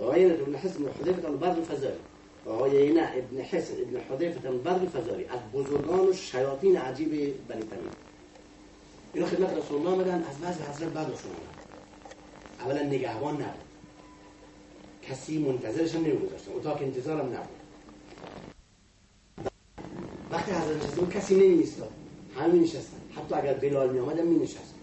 [0.00, 1.98] وعینة بن حس بن حذیفه الفزاری
[2.46, 7.10] وعینة ابن حس ابن حذیفه البرد الفزاری از بزرگان و شیاطین عجیب
[7.48, 7.90] بنی تمیم
[9.14, 11.56] اینا خدمت رسول الله آمدن از بعض حضرت بعدشون آمدن
[12.60, 13.66] اولا نگهبان نبود.
[15.02, 17.56] کسی منتظرشون نمیگذاشتن اتاق انتظارم نبود.
[20.30, 21.90] وقتی حضرت نشسته کسی نمی ایستاد
[22.36, 24.74] همه می نشستن حتی اگر بلال می آمد می نشست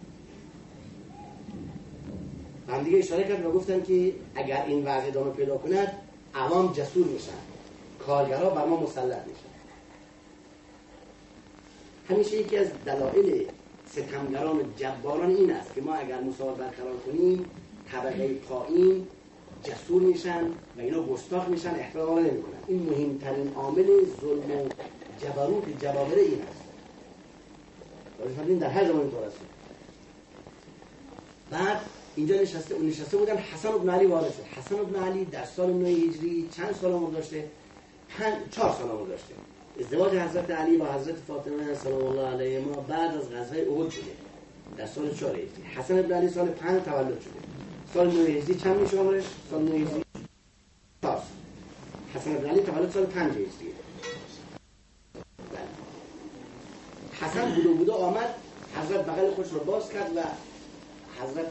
[2.69, 5.87] هم دیگه اشاره کرد و گفتن که اگر این وضع ادامه پیدا کند
[6.35, 7.52] عوام جسور میشن.
[8.05, 9.53] کارگرها بر ما مسلط میشن.
[12.09, 13.47] همیشه یکی از دلایل
[13.91, 17.45] ستمگران و جباران این است که ما اگر مساوات برقرار کنیم
[17.91, 19.07] طبقه پایین
[19.63, 22.59] جسور میشن و اینا گستاخ میشن احترام نمی‌کنن.
[22.67, 23.87] این مهمترین عامل
[24.21, 24.69] ظلم و
[25.21, 26.63] جبروت جبابره این است.
[28.59, 29.37] در هر زمان اینطور است.
[31.51, 31.81] بعد
[32.15, 35.73] اینجا نشسته اون نشسته بودن حسن بن علی وارد شد حسن بن علی در سال
[35.73, 37.47] 9 هجری چند سال عمر داشته؟
[38.19, 39.33] پنج چهار سال داشته
[39.79, 44.11] ازدواج حضرت علی با حضرت فاطمه سلام الله علیه ما بعد از غزوه احد شده.
[44.77, 45.47] در سال 4 هجری.
[45.75, 47.33] حسن بن علی سال 5 تولد شده.
[47.93, 50.03] سال 9 هجری چند میشه عمرش سال 9 هجری
[51.01, 51.21] 4
[52.15, 53.73] حسن بن علی تولد سال 5 هجری.
[57.21, 58.35] حسن بوده بوده آمد
[58.75, 60.21] حضرت بغل خوش رو باز کرد و
[61.23, 61.45] حضرت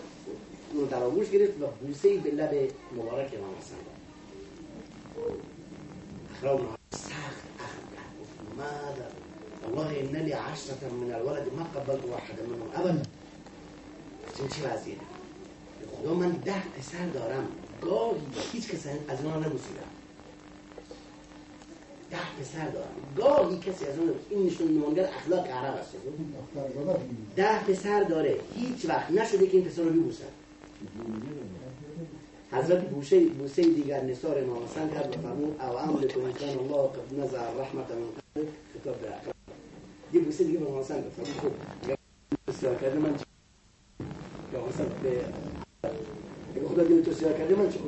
[0.74, 5.51] رو در آغوش گرفت و بوسه به لب مبارک امام حسن داد.
[6.42, 7.42] اخرام سخت
[8.56, 9.08] ماذا؟
[9.64, 13.02] والله ان لي عشرة من الولد ما قبلت واحدا منهم ابدا
[14.38, 14.96] این چه وضعیه
[15.96, 17.46] خدا من ده پسر دارم.
[17.82, 18.20] گاهی
[18.52, 19.90] هیچ کس از اونها نبوسیدم
[22.10, 22.88] ده پسر دارم.
[23.16, 25.90] گاهی کسی از اون این نشون نمانگر اخلاق عرب است.
[27.36, 28.40] ده پسر داره.
[28.54, 29.10] هیچ وقت.
[29.10, 30.32] نشده که این پسر رو ببوسد
[32.52, 36.88] حضرت بوسه بوسه دیگر نثار امام حسن کرد و فرمود او امر کنید کان الله
[36.88, 39.34] قد نزع رحمت من قلب خطاب به اخلاق
[40.12, 41.12] یه بوسه دیگه به گفت فرمود
[41.42, 41.52] خب
[42.48, 43.24] بسیار کرده من چه
[44.52, 45.24] یا حسن به
[46.56, 47.78] اگه خدا دل تو سیاه کرده من چه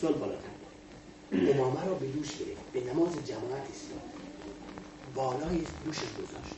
[0.00, 0.48] سال بالاتر.
[1.32, 2.72] امامه را به دوش گرفت.
[2.72, 4.00] به نماز جماعت ایستاد.
[5.14, 6.54] بالای دوشش گذاشت.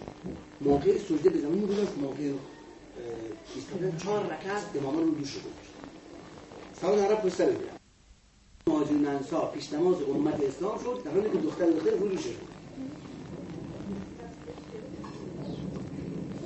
[0.60, 1.92] موقع سجده به زمین گذاشت.
[2.02, 2.32] موقع
[3.54, 5.70] ایستادن چهار رکعت امامه رو دوش گذاشت.
[6.80, 7.76] سعود عرب پشت سر میرن
[8.66, 12.34] مهاجرون انصار پیش نماز امت اسلام شد در حالی که دختر دختر روی شد.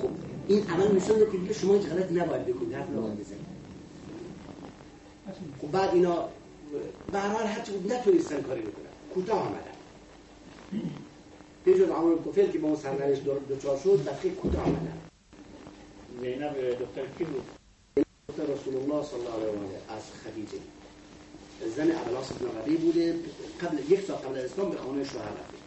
[0.01, 0.09] خب
[0.47, 3.45] این عمل نشون که دیگه شما هیچ غلطی نباید بکنید حرف نباید بزنید.
[5.61, 6.29] خب بعد اینا
[7.11, 8.85] به هر حال هرچی بود نتونستن کاری بکنن.
[9.13, 9.75] کوتاه آمدن.
[11.65, 14.97] به جز عمال کفیل که با اون سرنوشت دوچار شد و خیلی کوتاه آمدن.
[16.21, 17.54] زینب دختر کی بود؟
[18.35, 20.59] دختر رسول الله صلی الله علیه و آله از خدیجه.
[21.75, 23.15] زن ابلاس بن ربی بوده.
[23.61, 25.57] قبل یک سال قبل از اسلام به خانه شوهر رفته.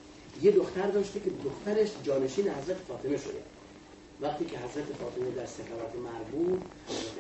[0.43, 3.43] یه دختر داشته که دخترش جانشین حضرت فاطمه شده.
[4.21, 6.59] وقتی که حضرت فاطمه در سکرات مرگ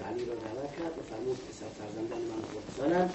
[0.06, 3.10] علی را دعوت کرد و فرمود پسر فرزندان من خود سالم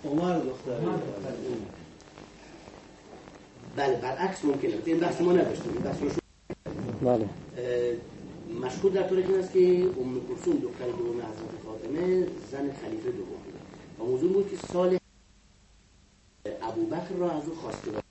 [0.04, 0.80] عمر دختر
[3.76, 4.74] بله برعکس ممکنه.
[4.84, 5.72] این بحث ما نداشتیم.
[5.72, 6.10] این بحث شما-
[7.16, 7.28] بله.
[8.60, 9.58] مشهور در طور این است که
[10.00, 13.40] ام کلثوم دختر دوم حضرت فاطمه زن خلیفه دوم.
[14.00, 14.98] و موضوع بود که سال
[16.62, 18.02] ابوبکر را از او خواسته بود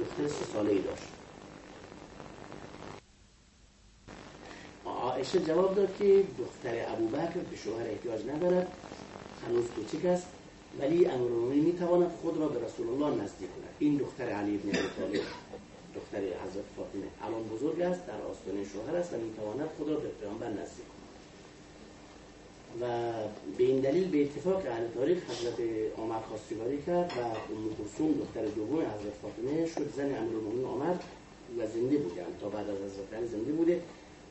[0.00, 1.08] دختر سه ساله ای داشت
[4.86, 8.72] عایشه جواب داد که دختر ابوبکر به شوهر احتیاج ندارد.
[9.46, 10.26] هنوز کوچک است.
[10.80, 13.74] ولی امیرالمومنین می‌تواند خود را به رسول الله نزدیک کند.
[13.78, 15.22] این دختر علی بن ابی طالب
[15.94, 20.08] دختر حضرت فاطمه الان بزرگ است در آستانه شوهر است و می‌تواند خود را به
[20.08, 20.97] پیامبر نزدیک کند.
[22.80, 23.12] و
[23.58, 25.60] به این دلیل به اتفاق اهل تاریخ حضرت
[25.98, 30.94] عمر خواستگاری کرد و ام کلثوم دختر دوم حضرت فاطمه شد زن امیرالمومنین عمر
[31.58, 33.80] و زنده بوده تا بعد از حضرت علی زنده بوده.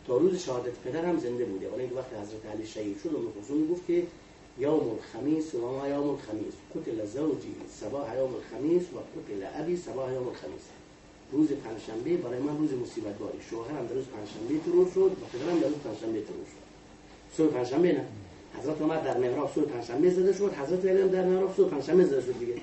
[0.07, 1.69] تا روز شهادت پدر هم زنده بوده.
[1.69, 4.03] ولی وقتی حضرت علی شهید شد ام کلثوم می‌گفت که
[4.59, 6.53] یوم الخمیس و ما یوم الخمیس.
[6.75, 10.65] قتل زوجی صباح یوم الخمیس و قتل ابی صباح یوم الخمیس.
[11.31, 15.59] روز پنجشنبه برای من روز مصیبت باری شوهرم در روز پنجشنبه ترور شد و پدرم
[15.59, 16.67] در روز پنجشنبه ترور شد.
[17.37, 18.05] صبح پنجشنبه نه؟
[18.61, 22.21] حضرت عمر در محراب صبح پنجشنبه زده شد حضرت علی در محراب صبح پنجشنبه زده
[22.21, 22.53] شد دیگه.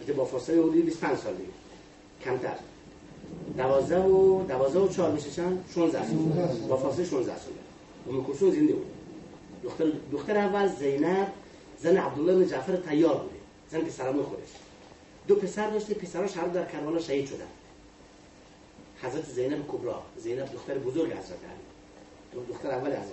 [0.00, 1.48] البته با فاصله حدود 25 سال دیگه.
[2.24, 2.56] کمتر.
[3.56, 6.16] دوازده و دوازده و چهار میشه چند؟ 16 سال.
[6.68, 7.52] با فاصله 16 سال.
[8.08, 8.86] ام کلثوم زنده بود.
[9.64, 11.28] دختر دختر اول زینب
[11.78, 13.34] زن عبدالله بن جعفر تیار بوده.
[13.70, 14.48] زن پسرموی خودش.
[15.28, 17.46] دو پسر داشته پسراش هر در کربلا شهید شدن.
[19.02, 21.64] حضرت زینب کبرا زینب دختر بزرگ حضرت علی.
[22.50, 23.04] دختر اول فاطمه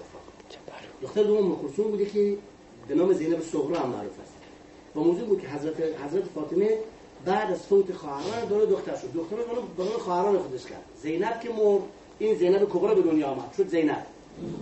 [1.01, 2.38] دختر دوم ام بوده که
[2.88, 4.34] به نام زینب صغرا هم معروف است.
[4.95, 6.69] و موضوع بود که حضرت حضرت فاطمه
[7.25, 9.13] بعد از فوت خواهران داره دختر شد.
[9.13, 10.84] دختر رو به نام خواهران خودش کرد.
[11.01, 11.81] زینب که مرد
[12.19, 13.53] این زینب کبرا به دنیا آمد.
[13.57, 14.05] شد زینب.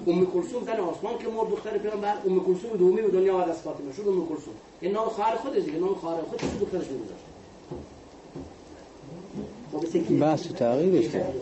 [0.08, 3.62] ام کلثوم زن آسمان که مرد دختر پیامبر ام کلثوم دومی به دنیا آمد از
[3.62, 3.94] فاطمه.
[3.94, 4.54] شد ام کلثوم.
[4.82, 5.80] این نام خواهر خودش دیگه.
[5.80, 7.26] نام خواهر خودش دخترش میگذاشت؟
[10.20, 11.34] بحث تغییرش کرد.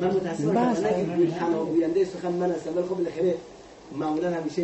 [0.00, 3.34] من متاسفم که تنها گوینده سخن من هستم ولی خب بالاخره
[3.98, 4.62] معمولا همیشه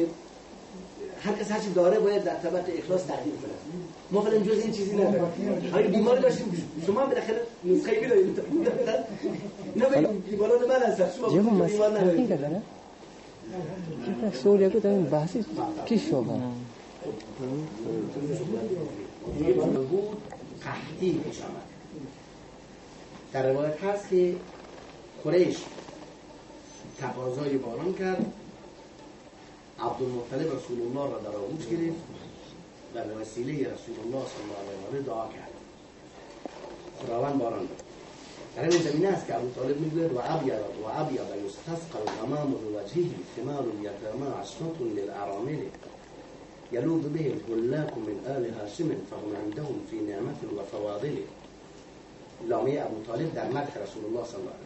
[1.21, 3.53] هر کس هرچی داره باید در طبق اخلاص تقدیم کنه.
[4.11, 5.25] ما فعلا جز این چیزی نداریم.
[5.73, 6.63] های بیماری داشتیم.
[6.87, 8.41] شما هم بالاخره نسخه بیدارید
[9.77, 12.63] نه بگیم بیماران من هستم شما بیمار ندارید.
[14.43, 15.45] سوریا که داریم بحثی
[15.87, 16.53] کی شما؟
[19.91, 20.17] بود
[20.65, 21.67] قحطی پیش آمد
[23.33, 24.35] در روایت هست که
[25.27, 25.57] قریش
[27.01, 28.33] تقاضای باران کرد.
[29.79, 32.03] عبدالمطلب رسول الله را در آغوش گرفت
[32.95, 35.51] و به وسیله رسول الله صلی الله علیه و دعا کرد.
[37.03, 37.83] خداوند باران داد.
[38.57, 43.11] در این زمینه است که ابو طالب می‌گوید و ابید و ابید یستسقى الغمام بوجهه
[43.37, 45.59] ثمار الیتامى عصمة للارامل
[46.73, 51.17] يلوذ به الهلاك من آل هاشم فهم عندهم في نعمة وفواضل
[52.49, 54.66] لامه ابو طالب در مدح رسول الله صلی الله علیه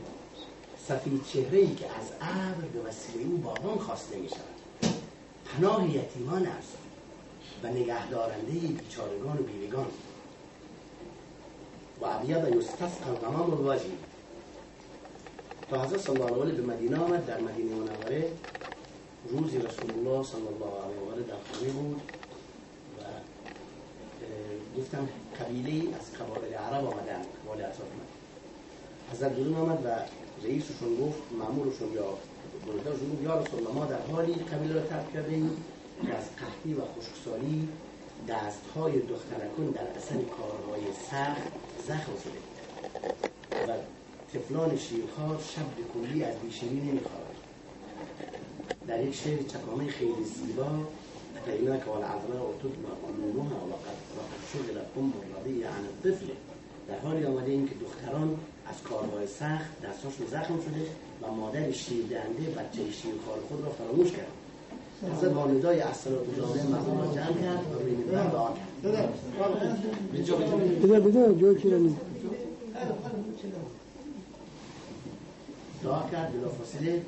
[0.88, 4.94] سفید چهره ای که از ابر به وسیله او باران خواسته می شود
[5.44, 6.76] پناه یتیمان است
[7.62, 9.86] و نگهدارنده بیچارگان و بیوگان.
[12.00, 13.90] و ابید یستسقى الغمام الوجه
[15.70, 18.32] تا حضرت صلی الله علیه به مدینه آمد در مدینه منوره
[19.28, 22.00] روزی رسول الله صلی الله علیه و آله در خانه بود
[22.98, 23.02] و
[24.80, 25.08] گفتم
[25.40, 28.19] قبیله از قبایل عرب آمدن قبایل اطراف من
[29.12, 29.88] حضرت بیرون آمد و
[30.46, 32.18] رئیسشون گفت مامورشون یا
[32.66, 35.56] بزرگدارشون گفت یا رسول ما در حالی قبیله را ترک کرده ایم
[36.06, 37.68] که از قحطی و خشکسالی
[38.28, 41.52] دستهای دخترکون در اثر کارهای سخت
[41.88, 42.40] زخم شده
[43.68, 43.76] و
[44.32, 47.36] طفلان شیرخوار شب کلی از بیشینی نمیخوابند
[48.86, 50.70] در یک شعر چکامه خیلی زیبا
[51.36, 53.98] اتیناک و العذراء و تدمع عیونها و قد
[54.52, 55.66] شغل ام الرضیع
[56.02, 56.49] طفله
[56.90, 60.86] در حالی آمده این که دختران از کارهای سخت دستاشون زخم شده
[61.22, 62.82] و مادر شیر دهنده بچه
[63.26, 64.32] خال خود را فراموش کرد.
[65.16, 68.70] حضرت با ندای اصلات جامعه مردم را جمع کرد و روی منبر دعا کرد
[75.82, 77.02] دعا کرد بلا فاصله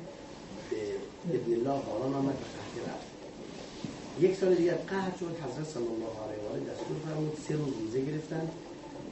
[1.29, 3.07] به ابن الله باران آمد و قحطی رفت.
[4.19, 5.25] یک سال دیگر قحط شد.
[5.25, 8.49] حضرت صلی الله علیه و آله دستور فرمود سه روز روزه گرفتن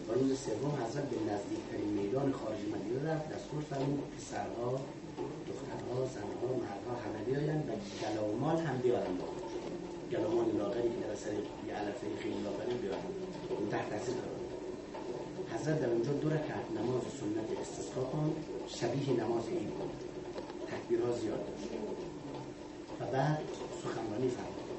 [0.07, 3.25] و روز سوم حضرت به نزدیکترین میدان خارج مدینه رفت.
[3.33, 4.71] دستور فرمود پسرها
[5.49, 9.73] دخترها زنها مردها همه بیایند و گلا و مال هم بیارن با خودشون.
[10.11, 11.33] گلا و مال لاغری که در اثر
[11.67, 13.11] یه علفه خیلی لاغری بیارن
[13.59, 14.41] اون تحت تاثیر قرار.
[15.53, 18.35] حضرت در اونجا دو رکعت نماز سنت استسقا کن
[18.67, 19.91] شبیه نماز عید بود.
[20.71, 21.69] تکبیرها زیاد داشت
[22.99, 23.39] و بعد
[23.83, 24.69] سخنرانی فرمود.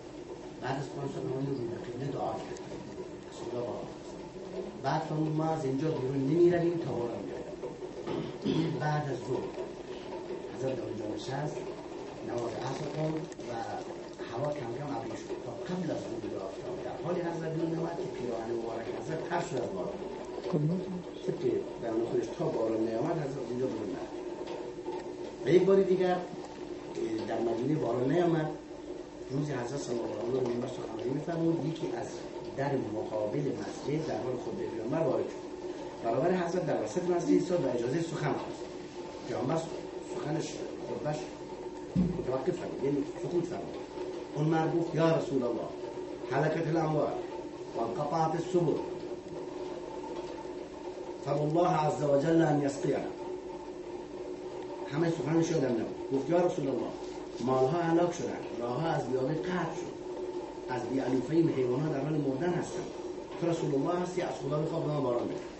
[0.62, 1.54] بعد از قرآن سخنرانی رو
[1.86, 2.60] قبله دعا کرد.
[3.30, 4.01] رسول الله
[4.82, 9.48] بعد فرمود ما از اینجا بیرون نمی رویم تا باران بیاید بعد از ظهر
[10.54, 11.56] حضرت در اونجا نشست
[12.28, 13.14] نماز عصر خوند
[13.48, 13.52] و
[14.30, 15.36] هوا کم کم ابری شد.
[15.44, 19.40] تا قبل از غروب آفتاب در حالی حضرت بیرون آمد که پیراهن مبارک حضرت تر
[19.40, 19.98] شد از باران.
[21.42, 21.50] که
[21.82, 24.14] در خودش تا باران نیامد حضرت اینجا بیرون نرفت.
[25.44, 26.16] و یک باری دیگر
[27.28, 28.48] در مدینه باران نیامد.
[29.30, 32.06] روزی حضرت صلی الله علیه و آله سخنرانی می‌فرمود یکی از
[32.56, 35.52] در مقابل مسجد در حال خود پیامبر وارد شد.
[36.04, 38.62] برابر حضرت در وسط مسجد ایستاد و اجازه سخن خواست.
[39.28, 39.56] پیامبر
[40.14, 40.52] سخنش
[40.88, 41.16] خطبهش
[42.18, 43.76] متوقف فرمود یعنی سکوت فرمود
[44.34, 45.68] اون مرد گفت یا رسول الله
[46.30, 47.12] حلقت الاموال
[47.76, 48.78] وانقطعت السبل.
[51.24, 52.98] فالله عز وجل ان یسقینا.
[54.92, 56.20] همه سخنش یادم نبود.
[56.20, 56.90] گفت یا رسول الله
[57.40, 60.01] مالها هلاک شدن راهها از بیابه قطع شد.
[60.72, 62.84] از بیعلوفه این حیوانات در حال مردن هستن.
[63.40, 65.52] تو رسول الله هستی از خدا می‌خواد به باران بده.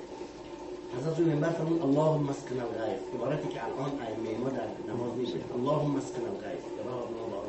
[0.99, 5.39] حضرت روی منبر فرمود اللهم اسقنا الغیث عبارتی که الان ائمه ما در نماز میشه
[5.57, 7.43] اللهم اسقنا الغیث یا رب ما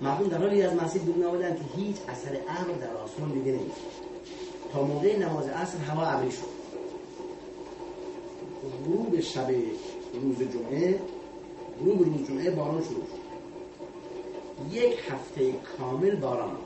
[0.00, 3.88] مردم در حالی از مسجد بیرون آمدن که هیچ اثر ابر در آسمان دیده نمیشه
[4.72, 6.58] تا موقع نماز عصر هوا ابری شد.
[8.86, 9.50] غروب شب
[10.22, 11.00] روز جمعه
[11.80, 13.17] غروب روز جمعه باران شروع شد.
[14.72, 16.56] یک هفته کامل باران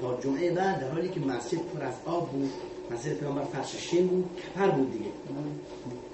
[0.00, 2.52] تا جمعه بعد در حالی که مسجد پر از آب بود
[2.90, 5.10] مسجد پیامبر فرش شن بود کپر بود دیگه.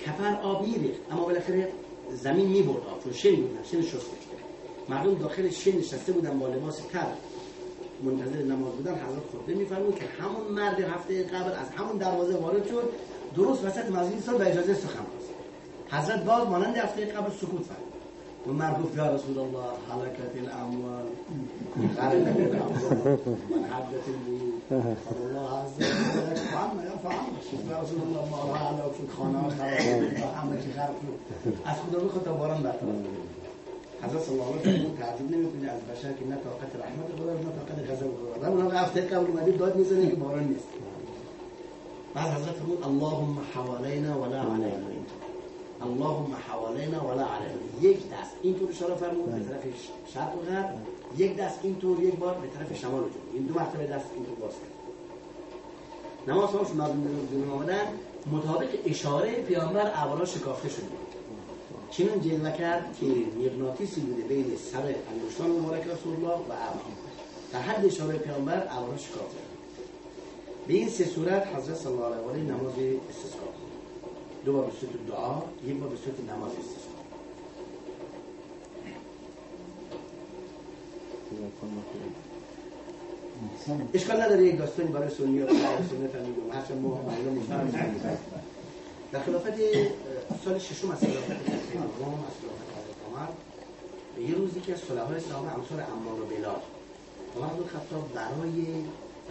[0.07, 1.73] کپر آب میریخت اما بالاخره
[2.13, 4.17] زمین می‌برد آب چون شن بود شن شسته
[4.89, 7.07] مردم داخل شن نشسته بودن با لباس تر.
[8.03, 12.69] منتظر نماز بودن حضرت خطبه میفرمود که همون مرد هفته قبل از همون دروازه وارد
[12.69, 12.93] شد
[13.37, 15.07] درست وسط مسجد ایستاد به اجازه سخن
[15.91, 17.84] حضرت باز مانند هفته قبل سکوت فرمود.
[18.49, 21.07] وما أردف يا رسول الله حلكت الأموال.
[21.99, 23.19] حلكت الأموال
[23.51, 24.55] وانحدت البيوت
[25.27, 25.87] الله عز وجل.
[26.33, 29.39] يكف عنا يرفع عنا شوف يا رسول الله ما راح على في الخانة
[30.37, 30.95] عمل شي خارج.
[31.67, 32.79] أسكت الله خطب ورم بعد.
[34.03, 37.91] حضرت صلى الله عليه وسلم تعذبني من كل البشاك إنك توقيت رحمة الغضب إنك توقيت
[37.91, 40.47] غزو الغضب أنا بقى أفتكر قبل ما أجيب دوت ميزان يجيب ورا
[42.15, 44.79] بعد حضرتك تقول اللهم حوالينا ولا علينا.
[45.83, 47.59] اللهم حوالينا ولا علينا.
[47.81, 49.63] یک دست اینطور اشاره فرمود به طرف
[50.15, 50.79] شرق و غرب.
[51.17, 53.35] یک دست اینطور یک بار به طرف شمال و جنوب.
[53.35, 54.75] این دو مرتبه دست اینطور باز کرد.
[56.29, 56.89] نماز ها شما
[57.31, 57.87] بیرون آمدن.
[58.33, 60.87] مطابق اشاره پیامبر ابرا شکافته شده
[61.91, 63.07] چنین جلوه کرد که
[63.45, 66.95] مغناطیسی بوده بین سر انگشتان مبارک رسول الله و ابرا
[67.53, 69.39] در حد اشاره پیامبر ابرا شکافته
[70.67, 72.73] به این سه صورت حضرت صلی الله علیه و آله نماز
[73.11, 73.64] استسقا.
[74.45, 76.95] دو بار به صورت دعا یک بار به صورت نماز استسقا
[83.95, 88.01] اشکال نداره یک داستانی برای سنی و سنت هم میگم هرچند ما معلوم هستیم.
[89.13, 89.55] در خلافت
[90.45, 91.31] سال ششم از خلافت
[91.77, 93.29] امام از خلافت حضرت عمر.
[94.29, 96.61] یه روزی که از صلحای صحابه امثال عمار و بلال.
[97.37, 98.67] عمر بن خطاب برای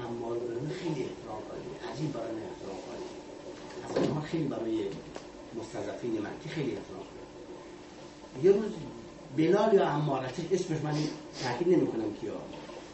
[0.08, 2.62] عمار و بلال خیلی احترام قائل عجیب برای احترام
[3.89, 4.88] حضرت عمر خیلی برای
[5.60, 8.72] مستضعفین مکی خیلی قائل یه روز
[9.38, 10.93] بلال یا عمار اسمش من
[11.43, 12.34] تاکید نمی‌کنم کیا.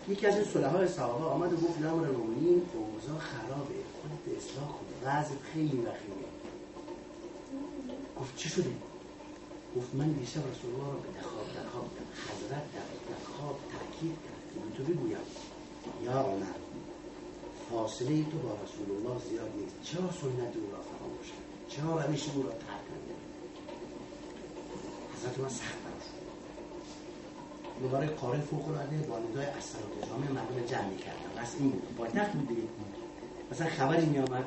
[0.09, 3.79] یکی از این صلحای صحابه آمد و گفت نمر المؤمنین اوضاع خرابه.
[4.01, 6.29] خودت اصلاح کن وضع خیلی وخیمه
[8.19, 8.71] گفت چی شده؟
[9.77, 11.45] گفت من دیشب رسول الله را به دخاب
[11.89, 14.39] دیدم حضرت در دخاب تاکید کرد.
[14.53, 15.25] که به تو بگویم
[16.05, 16.45] یا عمر
[17.69, 19.75] فاصله تو با رسول الله زیاد نیست.
[19.83, 20.81] چرا سنت او را
[21.69, 23.13] چرا روش او را ترک کردی
[25.15, 25.79] حضرت من سخت
[27.81, 31.41] دوباره قاره فوق العاده با ندای اصلات جامعه مردم جمع می‌کردن.
[31.41, 31.95] بس این بود.
[31.97, 32.61] پایتخت بود دیگه.
[33.51, 34.45] مثلا خبری می آمد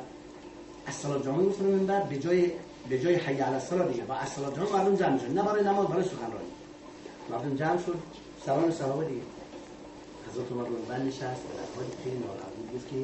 [0.87, 2.51] الصلاه جامعه گفتن منبر به جای
[2.89, 4.05] به جای حی علی الصلاه دیگه.
[4.05, 6.53] با الصلاه جامعه مردم جمع شد نه برای نماز برای سخنرانی.
[7.31, 7.99] مردم جمع شد.
[8.47, 9.23] سلام صحابه دیگه.
[10.31, 11.23] حضرت عمر رو منبر نشست.
[11.23, 12.97] و در حالی خیلی ناراحت بود گفت که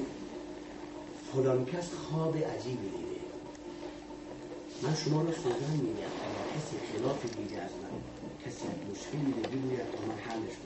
[1.32, 3.07] فلان کس خواب عجیبی دیده
[4.82, 7.92] من شما را سوگن میگم اگر کسی خلاف دیده از من
[8.44, 10.56] کسی مشکلی دیده بگوید تا من حلش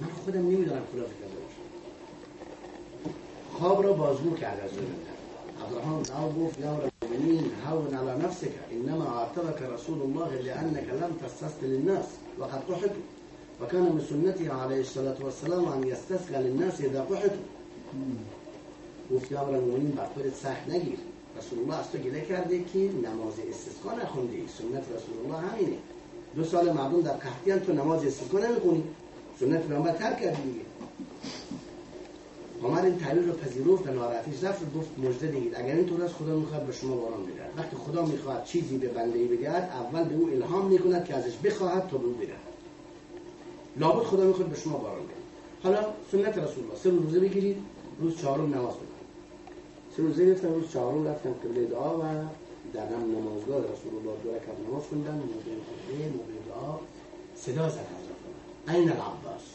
[0.00, 1.66] من خودم نمیدونم خلاف کرده باشم
[3.58, 4.94] خواب را بازگو کرد از من
[5.64, 8.52] عبدالرحمن عوف گفت یا المؤمنین هون على نفسك.
[8.72, 12.04] إنما عاتبك رسول الله لأنك لم تستسق للناس
[12.38, 13.06] وقد قحطوا
[13.62, 17.46] وكان من سنته عليه الصلاة والسلام أن يستسقى للناس إذا قحطوا
[19.14, 20.98] گفت یا المؤمنین بر خودت سخت نگیر
[21.38, 24.48] رسول الله از تو گله کرده که نماز استسقا نخوندی.
[24.58, 25.76] سنت رسول الله همینه.
[26.36, 28.84] دو سال مردم در قحطی تو نماز استسقا نمی‌خونی.
[29.40, 30.64] سنت پیامبر ترک کردی دیگه.
[32.64, 36.36] عمر این تعبیر رو پذیرفت و ناراحتیش رفت گفت مژده دیگید اگر این است خدا
[36.36, 40.14] می‌خواد به شما باران بدهد وقتی خدا می‌خواد چیزی به بنده ای بدهد اول به
[40.14, 42.50] او الهام می‌کند که ازش بخواهد تا به او بدهد
[43.76, 45.14] لابد خدا می‌خواد به شما باران بده
[45.62, 46.76] حالا سنت رسول الله.
[46.82, 47.56] سه روزه بگیرید.
[48.00, 48.74] روز چهارم نماز
[49.96, 52.02] سه روزه گفتم روز چهارم رفتم قبله دعا و
[52.72, 55.14] در هم نمازگاه رسول الله دو رکعت نماز خوندم.
[55.14, 56.78] موقع خطبه موقع دعا.
[57.36, 58.76] صدا زد حضرت.
[58.76, 59.46] این العباس.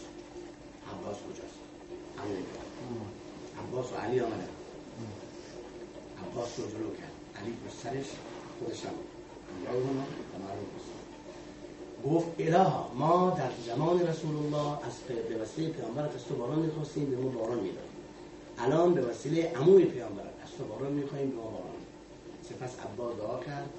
[0.94, 1.60] عباس کجاست؟
[3.68, 4.50] عباس و علی آمدن.
[6.32, 7.12] عباس رو جلو کرد.
[7.42, 8.06] علی به سرش
[8.60, 8.92] خودش هم.
[12.06, 14.94] گفت الها ما در زمان رسول الله از
[15.30, 17.95] به وسیله پیامبرت از تو باران می‌خواستیم به ما باران می‌داد.
[18.60, 21.76] الان به وسیله عموی پیامبرت از تو باران می‌خواهیم به باران
[22.49, 23.70] سپس عباس دعا کرد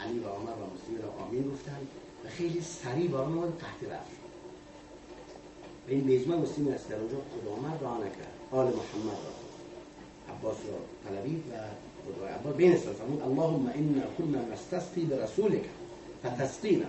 [0.00, 1.78] علی و عمر و مسلم را آمین گفتن
[2.24, 4.10] و خیلی سریع باران آمد تحت رفت.
[5.88, 6.88] و این به مسلمی است.
[6.88, 8.34] در اونجا خدا آمد دعا نکرد.
[8.50, 10.34] آل محمد را.
[10.34, 15.64] عباس را طلبید و دعای عباس بین فرمود اللهم انا كنا نستسقي برسولك
[16.24, 16.86] فتسقينا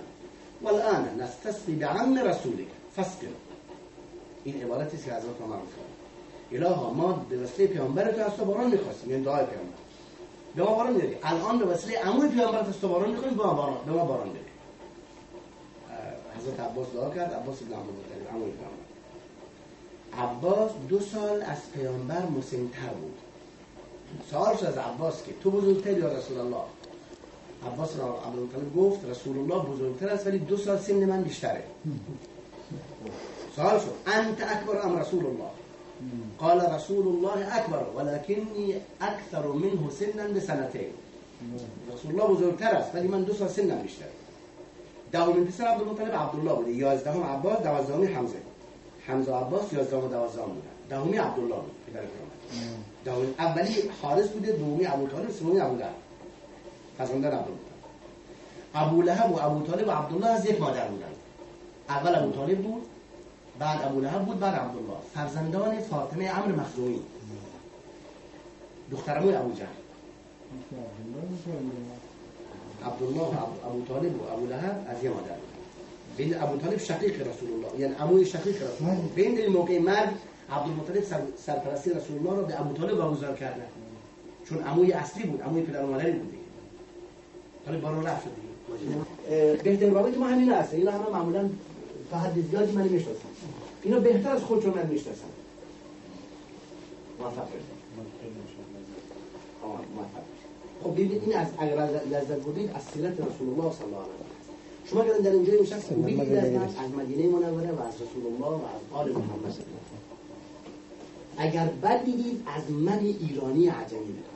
[0.61, 3.29] والان نستسقي بعم رسولك فاسقنا.
[4.43, 5.57] این عبارتی که حضرت عمر
[6.55, 9.77] الها ما به وسیله پیامبر تو از تو باران می‌خواستیم یعنی دعای پیامبر.
[10.55, 13.53] به ما باران می‌دادی الان به وسیله عموی پیامبر از تو باران می‌خوایم به ما
[13.53, 14.39] باران به ما باران بده
[16.37, 18.85] حضرت عباس دعا کرد عباس ابن عبدالمطلب عموی پیامبر
[20.17, 23.17] عباس دو سال از پیامبر مسنتر بود.
[24.31, 26.63] سوال از عباس که تو بزرگتر یا رسول الله؟
[27.67, 31.63] عباس را عبدالمطلب گفت رسول الله بزرگتر است ولی دو سال سن من بیشتره.
[33.55, 35.49] سوال شد انت اکبر ام رسول الله؟
[36.39, 40.91] قال رسول الله اکبر ولكنی اکثر منه سنا بسنتين
[41.93, 44.09] رسول الله بزرگتر است ولی من دو سال سنم بیشتره
[45.11, 46.71] دومین پسر عبدالمطلب عبدالله بوده.
[46.71, 48.38] یازدهم عباس دوازدهمی حمزه.
[49.07, 52.01] حمزه عباس یازدهم و دوازدهم بودن دهمی عبدالله بود پدر
[53.05, 55.95] پیامبر اولی حارس بوده دومی ابو طالب سومی ابو لهب.
[56.97, 57.59] فرزندان عبدالله
[58.75, 61.05] ابو لهب و ابو طالب و عبدالله از یک مادر بودن
[61.89, 62.81] اول ابو طالب بود
[63.59, 64.97] بعد ابو لهب بود بعد عبدالله.
[65.13, 67.01] فرزندان فاطمه عمر مخزومی.
[68.91, 69.67] دخترموی ابو جهل.
[72.85, 75.35] عبدالله و ابو طالب و ابو لهب از یک مادر.
[76.17, 80.09] بین ابو طالب شقیق رسول الله یعنی عموی شقیق رسول الله بین این موقع مرگ
[80.51, 83.65] عبدالمطلب سر سرپرستی رسول الله رو به ابو طالب واگذار کردن
[84.49, 86.33] چون عموی اصلی بود عموی پدر و مادری بود
[87.65, 89.53] حالا بارون رفت دیگه.
[89.63, 91.49] بهترین رابط ما همین است اینا همه معمولا
[92.11, 93.29] تا حد زیادی من می‌شناسم.
[93.83, 95.29] اینا بهتر از خودشون من می‌شناسم.
[97.19, 97.47] موفق
[100.83, 101.75] خب ببینید این از اگر
[102.11, 105.93] لذت بردید از سیرت رسول الله صلی الله علیه و شما اگر در اینجا نشست
[105.93, 109.55] بگید از مدینه منوره و از رسول الله و از آل محمد
[111.37, 114.35] اگر بد دیدید از من ایرانی عجمی بگید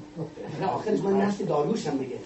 [0.63, 2.17] آخرش من نسل داروش هم بگه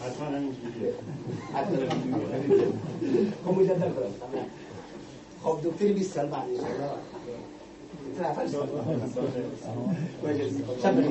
[3.46, 3.94] خب مجدد
[5.44, 6.44] خب دکتر 20 سال بعد.
[8.18, 8.48] سلام.
[8.48, 8.68] سلام.
[10.82, 11.04] صدق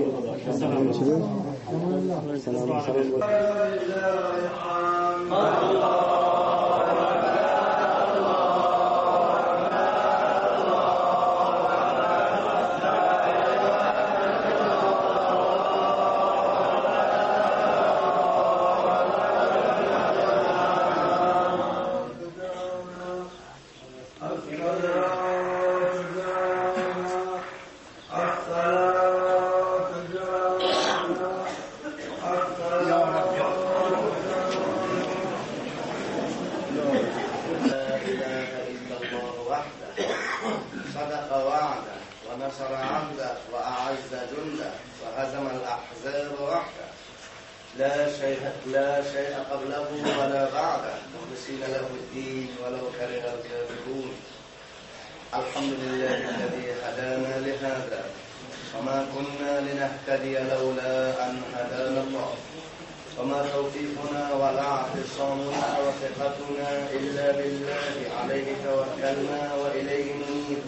[66.02, 70.62] وثقتنا إلا بالله عليه توكلنا وإليه ننيب.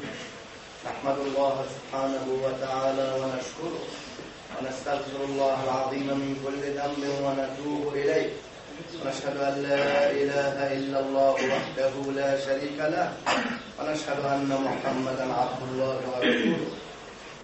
[0.87, 3.82] نحمد الله سبحانه وتعالى ونشكره
[4.55, 8.30] ونستغفر الله العظيم من كل ذنب ونتوب إليه.
[9.03, 13.12] ونشهد أن لا إله إلا الله وحده لا شريك له.
[13.78, 16.84] ونشهد أن محمدا عبد الله ورسوله.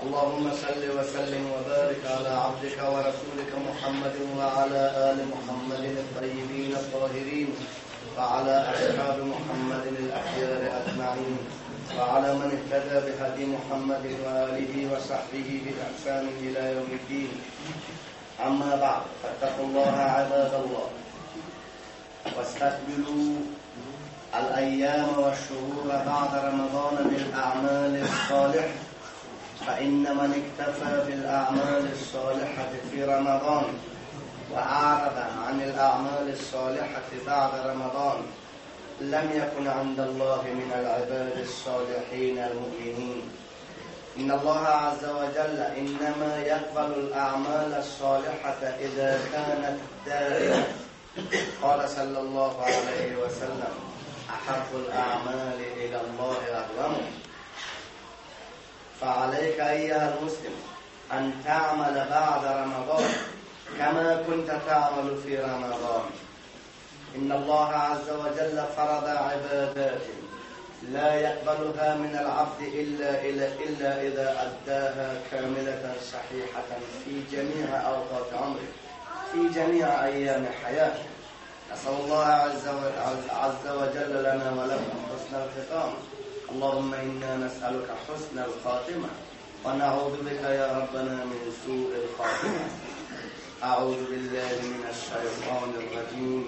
[0.00, 7.48] اللهم صل وسلم وبارك على عبدك ورسولك محمد وعلى آل محمد الطيبين الطاهرين
[8.16, 11.38] وعلى أصحاب محمد الأخيار أجمعين
[11.98, 17.30] وعلى من اهتدى بهدي محمد وآله وصحبه بإحسان إلى يوم الدين.
[18.46, 20.88] أما بعد فاتقوا الله عباد الله.
[22.36, 23.34] واستقبلوا
[24.40, 28.89] الأيام والشهور بعد رمضان بالأعمال الصالحة.
[29.66, 33.64] فإن من اكتفى بالأعمال الصالحة في رمضان
[34.52, 38.22] وأعرض عن الأعمال الصالحة بعد رمضان
[39.00, 43.22] لم يكن عند الله من العباد الصالحين المؤمنين.
[44.18, 50.64] إن الله عز وجل إنما يقبل الأعمال الصالحة إذا كانت دائمة.
[51.62, 53.74] قال صلى الله عليه وسلم
[54.30, 57.19] أحب الأعمال إلى الله أدومه
[59.00, 60.54] فعليك أيها المسلم
[61.12, 63.04] أن تعمل بعد رمضان
[63.78, 66.02] كما كنت تعمل في رمضان.
[67.16, 70.00] إن الله عز وجل فرض عبادات
[70.92, 76.70] لا يقبلها من العبد إلا, إلا, إلا إذا أداها كاملة صحيحة
[77.04, 78.70] في جميع أوقات عمره
[79.32, 81.04] في جميع أيام حياته.
[81.72, 82.26] نسأل الله
[83.30, 85.92] عز وجل, لنا ولكم حسن الختام
[86.50, 89.08] اللهم إنا نسألك حسن الخاتمة
[89.64, 92.66] ونعوذ بك يا ربنا من سوء الخاتمة.
[93.62, 96.44] أعوذ بالله من الشيطان الرجيم.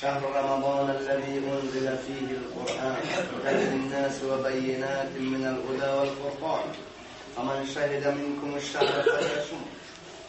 [0.00, 6.66] شهر رمضان الذي أنزل فيه القرآن هدى للناس وبينات من الهدى والفرقان.
[7.36, 9.62] فمن شهد منكم الشهر فليصم.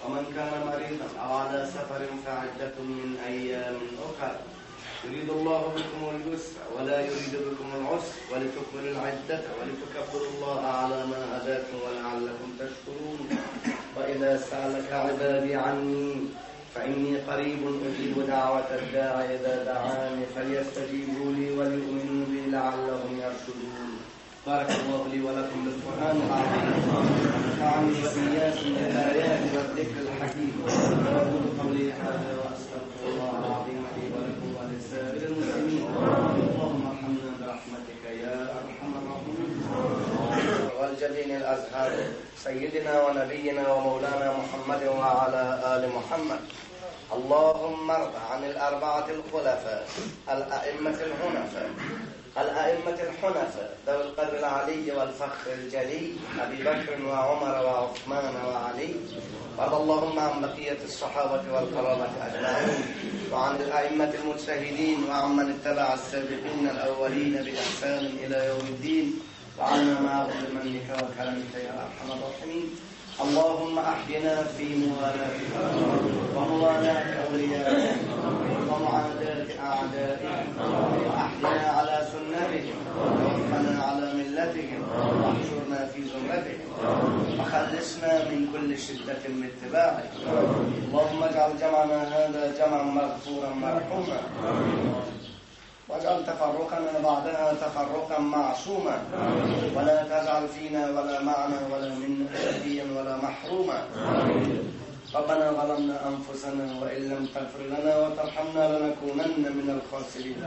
[0.05, 4.52] ومن كان مريضا أو على سفر فعدة من أيام أخرى
[5.05, 11.77] يريد الله بكم اليسر ولا يريد بكم العسر ولتكملوا العدة ولتكبروا الله على ما هداكم
[11.85, 13.19] ولعلكم تشكرون.
[13.97, 16.15] وإذا سألك عبادي عني
[16.75, 23.91] فإني قريب أجيب دعوة الداعي إذا دعاني فليستجيبوا لي وليؤمنوا بي لعلهم يرشدون.
[24.47, 26.73] بارك الله لي ولكم بالقرآن العظيم.
[26.89, 30.53] ونفعني وإياكم بالآيات والذكر الحكيم.
[30.63, 32.42] وأقول قولي هذا
[34.93, 39.51] ولسائر المسلمين اللهم ارحمنا برحمتك يا أرحم الراحمين
[40.79, 41.91] والجبين الأزهار
[42.37, 45.43] سيدنا ونبينا ومولانا محمد وعلى
[45.75, 46.41] آل محمد.
[47.13, 49.87] اللهم ارض عن الأربعة الخلفاء
[50.29, 51.69] الأئمة الحنفاء
[52.37, 58.95] الأئمة الحنفاء ذوي القدر العلي والفخر الجلي أبي بكر وعمر وعثمان وعلي
[59.57, 62.81] وأرض اللهم عن بقية الصحابة والقرابة أجمعين
[63.31, 69.13] وعن الأئمة المجتهدين وعن من اتبع السابقين الأولين بإحسان إلى يوم الدين
[69.59, 72.65] وعنا معهم بمنك وكرمك يا أرحم الراحمين.
[73.21, 75.53] اللهم أحينا في موالاتك
[76.35, 77.95] وموالاة أوليائك
[78.69, 80.45] ومعاداة أعدائك
[81.07, 84.81] وأحينا على سنتهم ووفقنا على ملتهم
[85.21, 86.69] واحشرنا في زمرتهم
[87.39, 90.11] وخلصنا من كل شدة من اتباعك
[90.87, 94.19] اللهم اجعل جمعنا هذا جمعا مغفورا مرحوما.
[95.89, 98.97] واجعل تفرقنا بعدها تفرقا معصوما
[99.75, 103.79] ولا تجعل فينا ولا معنا ولا منا شقيا ولا محروما.
[105.15, 110.41] ربنا ظلمنا أنفسنا وإن لم تغفر لنا وترحمنا لنكونن من الخاسرين.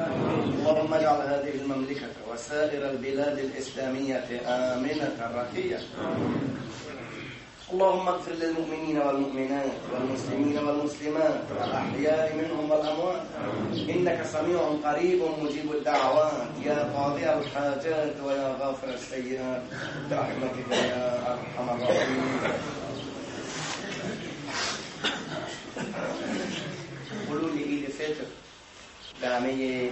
[0.59, 5.81] اللهم اجعل هذه المملكة وسائر البلاد الإسلامية آمنة رخية
[7.73, 13.23] اللهم اغفر للمؤمنين والمؤمنات والمسلمين والمسلمات الأحياء منهم والأموات.
[13.91, 16.51] إنك سميع قريب مجيب الدعوات.
[16.63, 19.63] يا قاضي الحاجات ويا غافر السيئات.
[20.11, 22.76] برحمتك يا أرحم الراحمين.
[27.31, 28.25] علوم عید فطر
[29.21, 29.91] به همه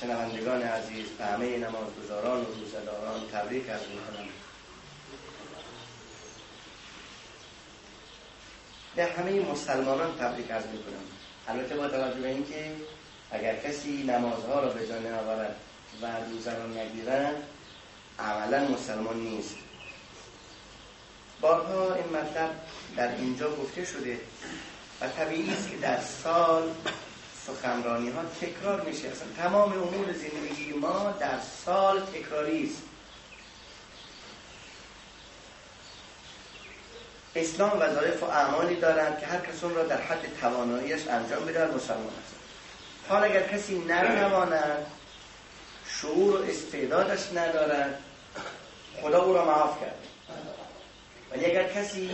[0.00, 4.28] شنوندگان عزیز به همه نمازگزاران و روزداران تبریک از می‌کنم.
[8.96, 11.04] به همه مسلمانان تبریک از می‌کنم.
[11.48, 12.72] البته با توجه به اینکه
[13.30, 15.56] اگر کسی نمازها را به جا نیاورد
[16.02, 17.42] و روزه را نگیرد
[18.18, 19.56] عملا مسلمان نیست.
[21.40, 22.50] بارها این مطلب
[22.96, 24.20] در اینجا گفته شده
[25.00, 26.62] و طبیعی است که در سال
[27.46, 29.08] سخنرانی ها تکرار میشه.
[29.08, 32.82] اصلا تمام امور زندگی ما در سال تکراری است.
[37.36, 42.06] اسلام وظایف و اعمالی دارند که هر کس را در حد تواناییش انجام بده مسلمان
[42.06, 42.34] است.
[43.08, 44.86] حال اگر کسی نتواند
[45.88, 47.98] شعور و استعدادش ندارد
[49.02, 50.09] خدا او را معاف کرد.
[51.32, 52.10] ولی اگر کسی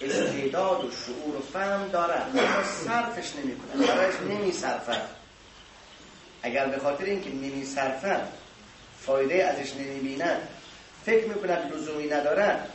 [0.00, 5.08] استعداد و شعور و فهم دارد اما صرفش نمی کند برایش نمی صرفد
[6.42, 8.28] اگر به خاطر اینکه نمی صرفد
[9.00, 10.48] فایده ازش نمی بیند
[11.06, 12.68] فکر می کند لزومی ندارد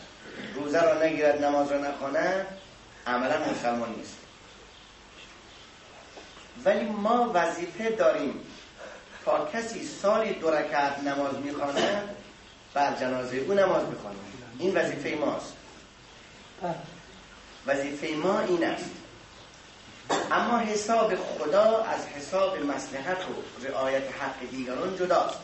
[0.55, 2.45] روزه را نگیرد نماز را نخواند
[3.07, 4.15] عملا مسلمان نیست.
[6.65, 8.39] ولی ما وظیفه داریم
[9.25, 12.09] تا کسی سالی دو رکعت نماز می‌خواند
[12.73, 14.19] بر جنازه او نماز بخوانیم
[14.59, 15.53] این وظیفه ماست.
[17.67, 18.91] وظیفه ما این است.
[20.31, 25.39] اما حساب خدا از حساب مسلحت و رعایت حق دیگران جداست.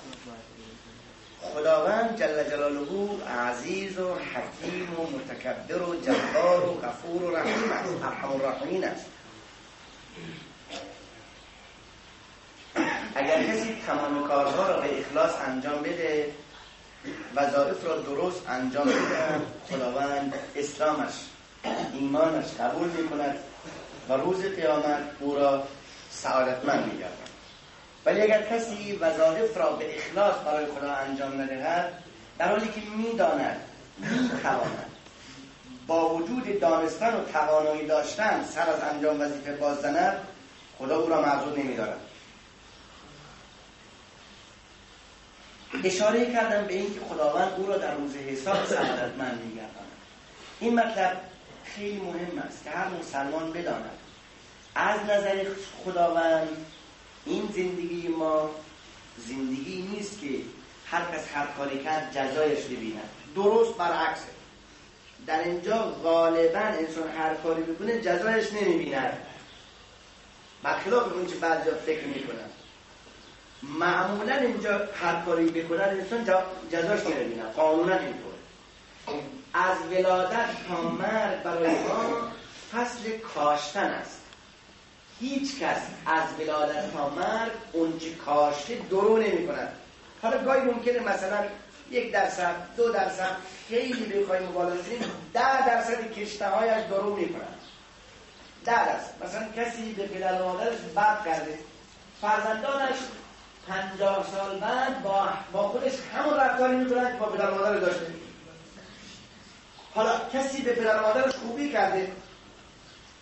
[1.41, 8.03] خداوند جل جلاله عزیز و حکیم و متکبر و جبار و غفور و رحیم است.
[8.03, 9.05] ارحم الراحمین است.
[13.15, 16.33] اگر کسی تمام کارها را به اخلاص انجام بده
[17.35, 21.13] وظایف را درست انجام بده خداوند اسلامش
[21.93, 23.35] ایمانش قبول می کند
[24.09, 25.63] و روز قیامت او را
[26.11, 27.03] سعادتمند می
[28.05, 31.93] ولی اگر کسی وظایف را به اخلاص برای خدا انجام ندهد
[32.37, 33.61] در حالی که می‌داند
[33.97, 34.91] می‌تواند.
[35.87, 40.17] با وجود دانستن و توانایی داشتن سر از انجام وظیفه باز زند
[40.79, 41.99] خدا او را معذور نمیدارد.
[45.83, 49.91] اشاره کردم به اینکه خداوند او را در روز حساب سعادتمند میگرداند
[50.59, 51.21] این مطلب
[51.63, 53.97] خیلی مهم است که هر مسلمان بداند.
[54.75, 55.45] از نظر
[55.85, 56.47] خداوند
[57.25, 58.49] این زندگی ما
[59.17, 60.27] زندگی نیست که
[60.85, 63.09] هر کس هر کاری کرد جزایش ببیند.
[63.35, 64.23] درست برعکسه
[65.27, 69.17] در اینجا غالبا انسان هر کاری بکنه جزایش نمی‌بیند.
[70.63, 72.49] برخلاف اون چه بعضی فکر می‌کنن.
[73.63, 76.23] معمولا اینجا هر کاری بکنن انسان
[76.71, 78.31] جزاش نمی‌بینه قانونا اینطور.
[79.53, 82.31] از ولادت تا مرگ برای ما
[82.71, 84.21] فصل کاشتن است.
[85.19, 89.73] هیچ کس از ولادت تا مرگ اونچه کاشته درو نمی کند
[90.21, 91.45] حالا گاهی ممکنه مثلا
[91.91, 93.35] یک درصد دو درصد
[93.69, 97.57] خیلی بخوایم مبالغه کنیم ده درصد کشته هایش درو می کند
[98.65, 99.25] ده درصد.
[99.25, 101.59] مثلا کسی به پدر و مادرش بد کرده
[102.21, 102.97] فرزندانش
[103.67, 108.05] پنجاه سال بعد با, با خودش همون رفتاری می‌کنن که با پدر مادر داشته.
[109.93, 112.11] حالا کسی به پدر مادرش خوبی کرده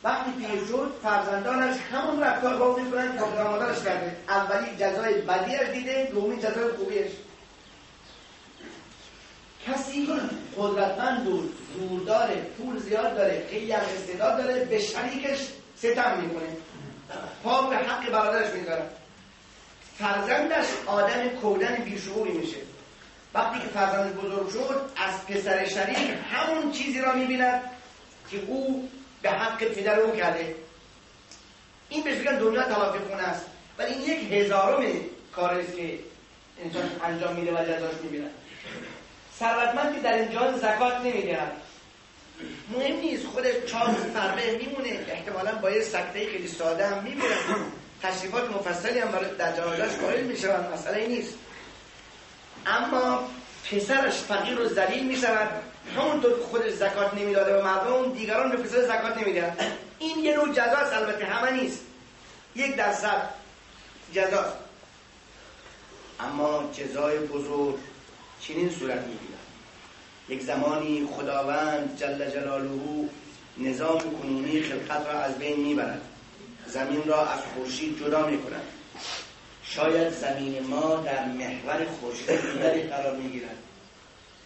[0.04, 4.16] وقتی پیر شد فرزندانش همون رفتار با می‌کنن که پدر مادرش کرده.
[4.30, 7.12] اولی جزای بدیش دیده دومی جزای خوبیش.
[9.68, 10.10] کسی
[10.58, 11.44] قدرتمند و
[11.78, 15.40] زور داره پول زیاد داره خیلی هم استعداد داره به شریکش
[15.78, 16.58] ستم می‌کنه.
[17.44, 18.90] پا به حق برادرش می‌ذاره.
[20.00, 22.58] فرزندش آدم کودن بیشعوری میشه.
[23.34, 27.62] وقتی که فرزند بزرگ شد از پسر شریک همون چیزی را می‌بیند
[28.32, 28.90] که او
[29.22, 30.56] به حق پدر او کرده.
[31.90, 33.46] این بهش بگن دنیا تلافی خونه است.
[33.78, 34.86] ولی این یک هزارم
[35.36, 36.00] کاری است که
[36.64, 38.28] انسان انجام میده و جزاش می‌بینه
[39.40, 41.52] ثروتمندی در اینجا زکات نمی‌دهد
[42.72, 45.06] مهم نیست خودش چهار فربه میمونه.
[45.10, 47.36] احتمالا با یه سکته خیلی ساده هم میمیره
[48.04, 50.74] تشریفات مفصلی هم در جنازش قائل می‌شوند.
[50.74, 51.34] مسئله نیست.
[52.66, 53.30] اما
[53.72, 55.50] پسرش فقیر و ذلیل می‌شود.
[55.98, 59.56] همونطور که خودش زکات نمی‌داده به مردم دیگران به پسر زکات نمیدن.
[60.00, 61.82] این یه نوع جزاست البته همه نیست.
[62.56, 63.30] یک درصد
[64.14, 64.54] جزاست
[66.20, 67.76] اما جزای بزرگ
[68.42, 69.40] چنین صورت می‌گیرد.
[70.30, 72.70] یک زمانی خداوند جل جلاله
[73.58, 76.02] نظام کنونی خلقت را از بین می‌برد.
[76.74, 78.62] زمین را از خورشید جدا می‌کند.
[79.64, 83.58] شاید زمین ما در محور خورشید دیگری قرار می‌گیرد.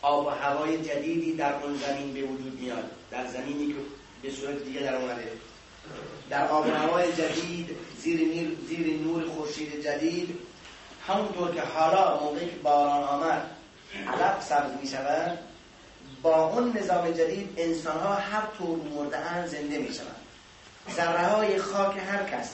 [0.02, 3.74] آب و هوای جدیدی در اون زمین به وجود میاد در زمینی که
[4.22, 5.32] به صورت دیگه در اومده.
[6.30, 7.70] در آب و هوای جدید
[8.00, 10.40] زیر, نیر، زیر نور خورشید جدید
[11.08, 13.50] همونطور که حالا موقعی که باران آمد
[14.08, 15.40] علف سبز می شود
[16.22, 20.23] با اون نظام جدید انسان ها هر طور مرده زنده می شوند
[20.92, 22.50] ذره های خاک هر کس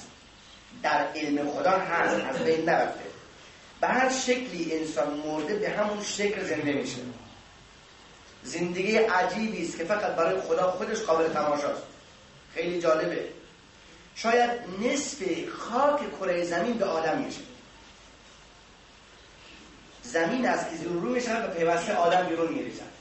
[0.84, 3.03] در علم خدا هست از بین نرفته.
[3.82, 6.97] به هر شکلی انسان مرده به همون شکل زنده میشه.
[8.43, 11.84] زندگی عجیبی است که فقط برای خدا خودش قابل تماشاست.
[12.53, 13.30] خیلی جالبه.
[14.15, 14.51] شاید
[14.82, 17.41] نصف خاک کره زمین به آدم میشه.
[20.03, 22.99] زمین از که رو میشه و پیوسته آدم بیرون میریزد.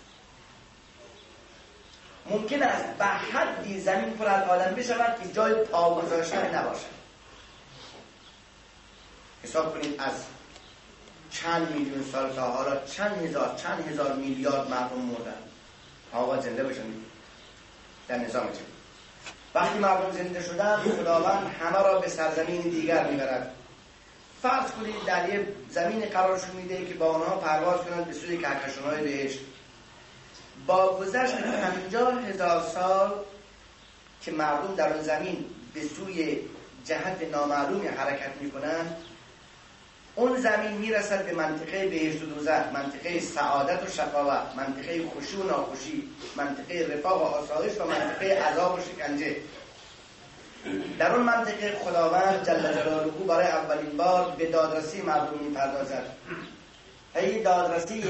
[2.31, 6.99] ممکن است به حدی زمین پر از آدم بشود که جای پا گذاشتن نباشد.
[9.43, 10.13] حساب کنید از
[11.31, 15.35] چند میلیون سال تا حالا چند هزار چند هزار میلیارد مردم مردن.
[16.13, 16.83] تا زنده باشن.
[18.09, 18.79] در نظام جدید
[19.55, 23.55] وقتی مردم زنده شدن خداوند همه را به سرزمین دیگر می‌برد.
[24.43, 28.85] فرض کنید در یه زمین قرارشون میده که با آنها پرواز کنند به سوی کهکشان
[28.85, 29.39] های بهشت.
[30.69, 33.13] با گذشت پنجاه هزار سال
[34.23, 35.45] که مردم در اون زمین
[35.75, 36.41] به سوی
[36.85, 38.97] جهت نامعلومی حرکت می‌کنند
[40.15, 45.43] اون زمین می‌رسد به منطقه بهشت و دوزخ منطقه سعادت و شقاوت منطقه خوشی و
[45.43, 49.37] ناخوشی منطقه رفاه و آسایش و منطقه عذاب و شکنجه.
[50.99, 56.07] در اون منطقه خداوند جل جلاله برای اولین بار به دادرسی مردم می‌پردازد.
[57.15, 58.05] هی دادرسی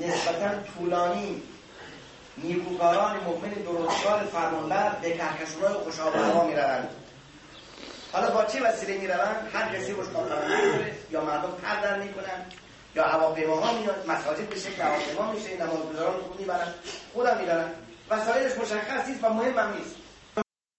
[0.00, 1.42] نسبتا طولانی
[2.38, 6.88] نیکوکاران مؤمن درستکار فرمانبر به کهکشانهای خوشاب هوا می‌روند.
[8.12, 10.06] حالا با چه وسیله می‌روند؟ هر کسی روش
[11.10, 12.46] یا مردم پر در می‌کنن
[12.94, 16.74] یا هواپیماها میاد مساجد به شکل هواپیما میشه نمازگزاران خود می‌برن
[17.14, 17.70] خودم می‌برن
[18.10, 19.94] وسایلش مشخص نیست و مهم هم نیست.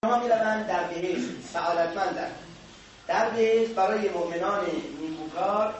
[0.04, 2.30] ما می‌روند در بهشت سعادتمندن
[3.06, 4.66] در بهشت برای مؤمنان
[5.00, 5.74] نیکوکار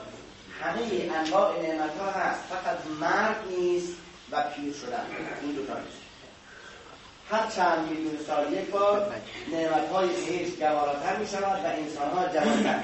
[0.61, 0.81] همه
[1.15, 2.39] انواع نعمت ها هست.
[2.49, 3.93] فقط مرگ نیست.
[4.31, 5.05] و پیر شدن.
[5.41, 5.97] این دو تا نیست.
[7.31, 9.11] هر چند میلیون سال یک بار
[9.51, 12.79] نعمت های بهشت گواراتر می شود و انسان ها جوانتر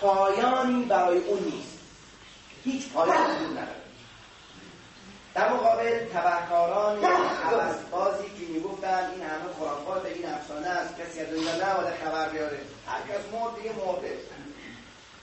[0.00, 1.78] پایانی برای اون نیست.
[2.64, 3.86] هیچ پایانی وجود نداره.
[5.34, 7.00] در مقابل تبهکاران
[7.90, 12.58] بازی که می‌گفتن این همه خرافات این افسانه است کسی از دنیا نباید خبر بیاره.
[12.86, 14.18] هر کس مرد دیگه مرده.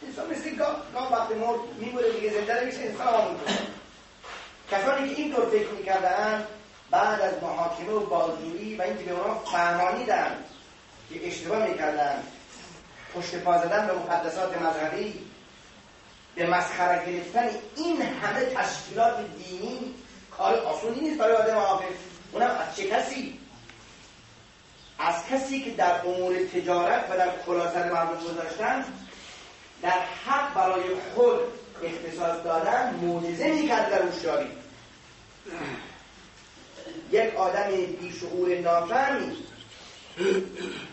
[0.08, 3.36] انسان مثل گاه, وقتی مرد میبوره دیگه زنده میشه انسان همون
[4.72, 6.48] کسانی که این طور فکر می‌کردن
[6.92, 10.36] بعد از محاکمه و بازجویی و اینکه به اونها فهمانیدن
[11.10, 12.24] که اشتباه می‌کردن
[13.14, 15.14] پشت پا زدن به مقدسات مذهبی
[16.36, 19.94] به مسخره گرفتن این همه تشکیلات دینی
[20.38, 21.96] کار آسونی نیست برای آدم حافظ
[22.32, 23.40] اونم از چه کسی؟
[25.00, 28.86] از کسی که در امور تجارت و در کلاسر مردم گذاشتن
[29.82, 30.84] در حق برای
[31.16, 31.40] خود
[31.84, 34.48] اختصاص دادن معجزه می‌کرد در اوشیاری
[37.12, 37.68] یک آدم
[38.02, 39.38] بیشعور نافهمی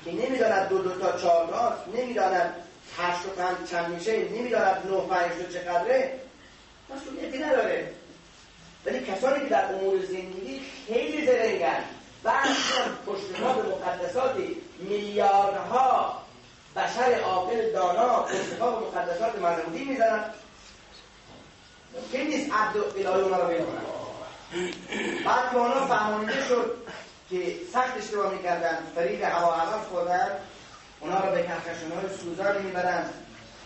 [0.05, 2.55] که نمی‌داند دو دو تا چهار راست نمی‌داند
[2.99, 6.21] هشت و پنج چند میشه نمی‌داند نه پنج و چقدره.
[6.95, 7.93] مسئولیتی نداره.
[8.85, 11.85] ولی کسانی که در امور زندگی خیلی زرنگن
[12.25, 14.35] و اصلا پشت به مقدسات
[14.79, 16.23] میلیاردها
[16.77, 20.25] بشر عاقل دانا پشت به مقدسات مذهبی می‌زنن
[21.95, 23.49] ممکن نیست عبد الهی اونا رو
[25.25, 26.75] بعد که اونا فهمانده شد
[27.31, 30.29] که سخت اشتباه می‌کردن فریق هوا عوض خوردن
[31.01, 33.05] اونا رو به کهکشان های سوزان می‌برن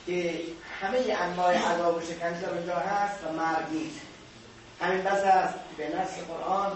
[0.06, 0.40] که
[0.80, 4.00] همه انواع عذاب و شکنجه اونجا هست و مرگ نیست.
[4.80, 6.72] همین بس است به نص قرآن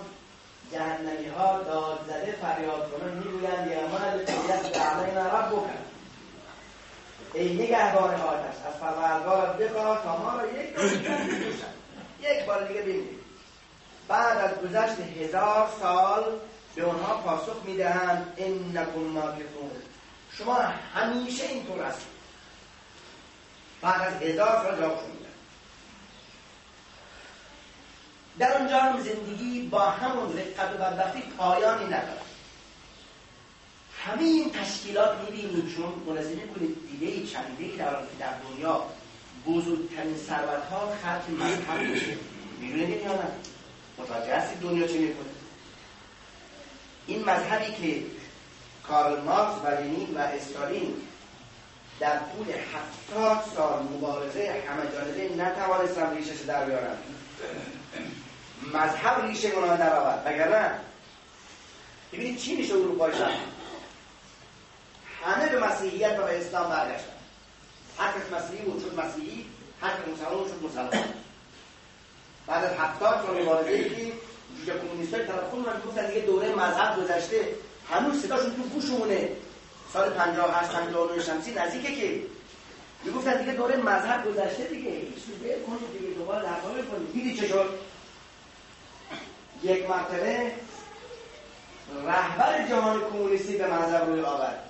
[0.73, 5.88] جهنمی ها داد زده فریاد کنن می‌گویند یا عمل یست علینا رب بکن
[7.35, 10.87] ای نگهبان آتش از پروردگارت بخواه تا ما را یک بار
[12.20, 13.18] یک بار دیگه ببینید.
[14.09, 16.24] بعد از گذشت هزار سال
[16.74, 19.70] به اونها پاسخ می‌دهند انکم ماکثون
[20.33, 20.55] شما
[20.95, 22.18] همیشه اینطور هستید.
[23.81, 25.29] بعد از هزار سال جوابشون میدن
[28.39, 32.28] در اونجا هم زندگی با همون رقت و بدبختی پایانی نداره
[34.09, 38.83] همه این تشکیلات می‌بینید چون ملاحظه کنید دیده چنده در در دنیا
[39.47, 42.17] بزرگترین ثروت ها خرج مذهب میشه.
[42.63, 43.29] یا نه؟
[43.99, 45.29] متوجه هستید دنیا چه می‌کنه؟
[47.07, 48.03] این مذهبی که
[48.89, 50.95] کارل مارکس و لنین و استالین
[52.01, 56.97] در طول هفتاد سال مبارزه همه جانبه نتوانستن ریشش در بیارن.
[58.75, 60.71] مذهب ریشه اونا درآورد وگرنه
[62.13, 63.58] ببینید چی میشه اروپای شرق
[65.25, 67.19] همه به مسیحیت و به اسلام برگشتن.
[67.99, 69.47] هر کس مسیحی بود شد مسیحی
[69.81, 71.14] هر کس مسلمان شد مسلمان
[72.47, 74.12] بعد از هفتاد سال مبارزه که
[74.59, 77.49] جوجه کمونیست های طرف خودمون گفتن دیگه دوره مذهب گذشته
[77.91, 79.29] هنوز صداشون تو گوشمونه.
[79.93, 82.23] سال 58 59 شمسی نزدیکه که.
[83.05, 87.49] می‌گفتن دیگه دوره مذهب گذشته دیگه هیچ دیگه کنید دیگه دوباره دعوا کنید دیدی چه
[87.49, 87.79] شد؟
[89.62, 90.53] یک مرتبه
[92.07, 94.68] رهبر جهان کمونیستی به مذهب روی آورد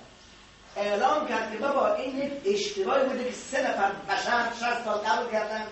[0.75, 5.31] اعلام کرد که بابا این یک اشتباهی بوده که سه نفر بشر 60 سال قبل
[5.31, 5.63] کردن.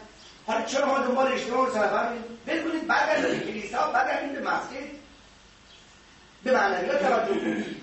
[0.48, 2.14] حالا چرا ما دنبال اشتباه سه نفر
[2.48, 4.98] بکنید برگردید کلیسا برگردید به مسجد.
[6.44, 7.78] به معنویات توجه کنید.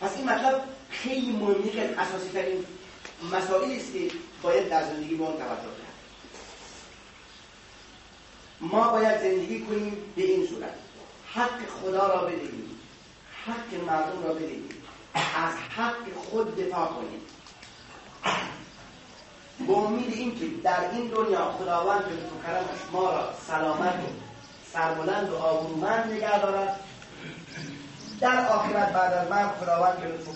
[0.00, 2.64] پس این مطلب خیلی مهمی که اساسی ترین
[3.32, 4.10] مسائلی است که
[4.42, 5.88] باید در زندگی به اون توجه کرد
[8.60, 10.74] ما باید زندگی کنیم به این صورت.
[11.34, 12.67] حق خدا را بدهیم.
[13.46, 14.68] حق مردم را بدهیم
[15.14, 17.20] از حق خود دفاع کنیم
[19.66, 22.16] با امید این که در این دنیا خداوند به
[22.46, 24.28] کرمش ما را سلامت و
[24.72, 26.80] سربلند و آبرومند نگه دارد.
[28.20, 30.28] در آخرت بعد از من خداوند به لطف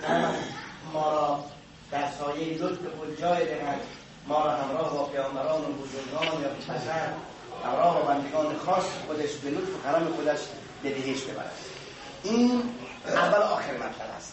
[0.93, 1.45] ما را
[1.91, 3.81] در سایه لطف خود جای دهد.
[4.27, 7.13] ما را همراه با پیامبران و بزرگان یا بشر
[7.65, 10.39] همراه با بندگان خاص خودش به لطف و کرم خودش
[10.83, 11.53] به بهشت ببرد.
[12.23, 12.63] این
[13.07, 14.33] اول آخر مطلب است.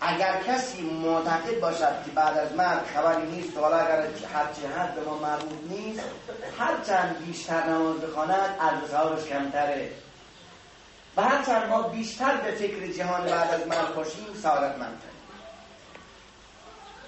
[0.00, 5.00] اگر کسی معتقد باشد که بعد از من خبری نیست حالا اگر هرچی هست به
[5.00, 6.02] ما مربوط نیست
[6.58, 9.90] هرچند بیشتر نماز بخواند از ثوابش کمتره.
[11.16, 15.08] و هرچند ما بیشتر به فکر جهان بعد از من باشیم سعادت منتر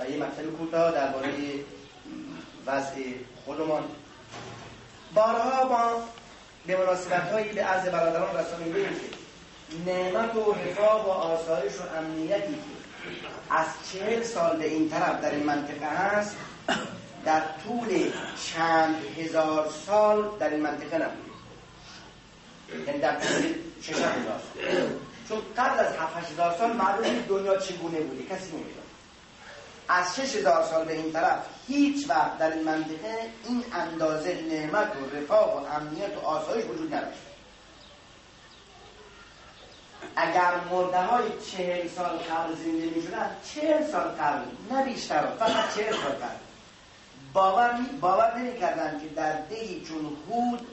[0.00, 1.32] و یه مطلب کوتاه درباره
[2.66, 3.02] وضع
[3.44, 3.84] خودمان.
[5.14, 6.02] بارها ما
[6.66, 9.19] به مناسبت هایی به عرض برادران رسانیده که
[9.86, 15.30] نعمت و حفاظ و آسایش و امنیتی که از چهل سال به این طرف در
[15.30, 16.36] این منطقه هست
[17.24, 18.12] در طول
[18.54, 21.30] چند هزار سال در این منطقه نبود.
[22.86, 24.40] یعنی در طول شش هزار
[25.28, 28.74] چون قبل از هفت هزار سال معلوم دنیا چگونه بوده کسی نمی‌دونه.
[29.88, 34.88] از شش هزار سال به این طرف هیچ وقت در این منطقه این اندازه نعمت
[34.96, 37.29] و رفاه و امنیت و آسایش وجود نداشت.
[40.16, 45.74] اگر مرده های چهل سال قبل زنده می شدن چهل سال قبل نه بیشتر فقط
[45.76, 46.40] چهل سال قبل.
[47.32, 50.66] باور, باور نمی کردن که در دهی چون هود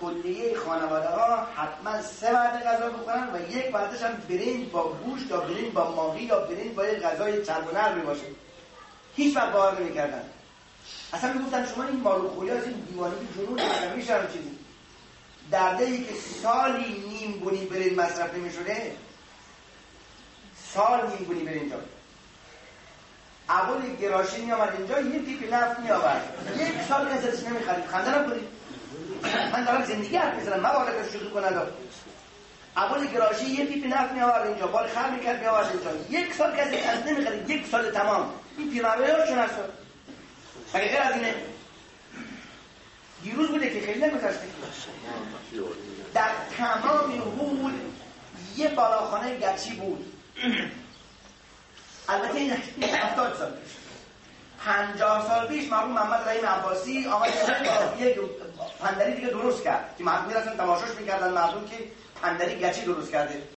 [0.00, 5.30] کلیه خانواده ها حتما سه وعده غذا بخورن و یک وعدهش هم برنج با گوشت
[5.30, 8.26] یا برنج با ماهی یا برنج با یک غذای چرب و نرمی باشه.
[9.16, 10.22] هیچ وقت باور نمی‌کردن.
[11.12, 14.58] اصلا می‌گفتن شما این مارو خوری از این دیوانی جنون هم چیزی
[15.50, 18.96] در دهی که سالی نیم بونی برنج مصرف نمی‌شده
[20.74, 21.72] سال نیم بونی برنج
[23.48, 28.10] اول گراشی می آمد اینجا یه پیپ نفت می آورد یک سال کسی نمی‌خرید خنده
[28.10, 28.48] کنید
[29.52, 30.66] من دارم زندگی حرف می‌زنم.
[30.66, 31.62] مبالغ شروع کنن
[32.76, 34.66] اول گراشی یه پیپی نفت می آورد اینجا.
[34.66, 36.20] بال خر می‌کرد می آورد اینجا.
[36.20, 37.50] یک سال کسی از نمی‌خرید.
[37.50, 38.34] یک سال تمام.
[38.58, 39.54] این پیرمرده چون هست
[40.74, 41.34] مگه غیر از اینه؟
[43.22, 44.46] دیروز بوده که خیلی نگذشته.
[46.14, 47.72] در تمام حول
[48.56, 50.12] یه بالاخانه گچی بود.
[52.08, 52.52] البته این
[52.82, 53.72] هفتاد سال پیش.
[54.64, 57.28] پنجاه سال پیش مرحوم محمد رحیم عباسی آمد
[57.98, 58.18] یک
[58.80, 59.94] پندری دیگه درست کرد.
[59.98, 61.78] که مردم می‌رفتن تماشاش می‌کردن مردم که
[62.22, 63.42] پندری گچی درست کرده.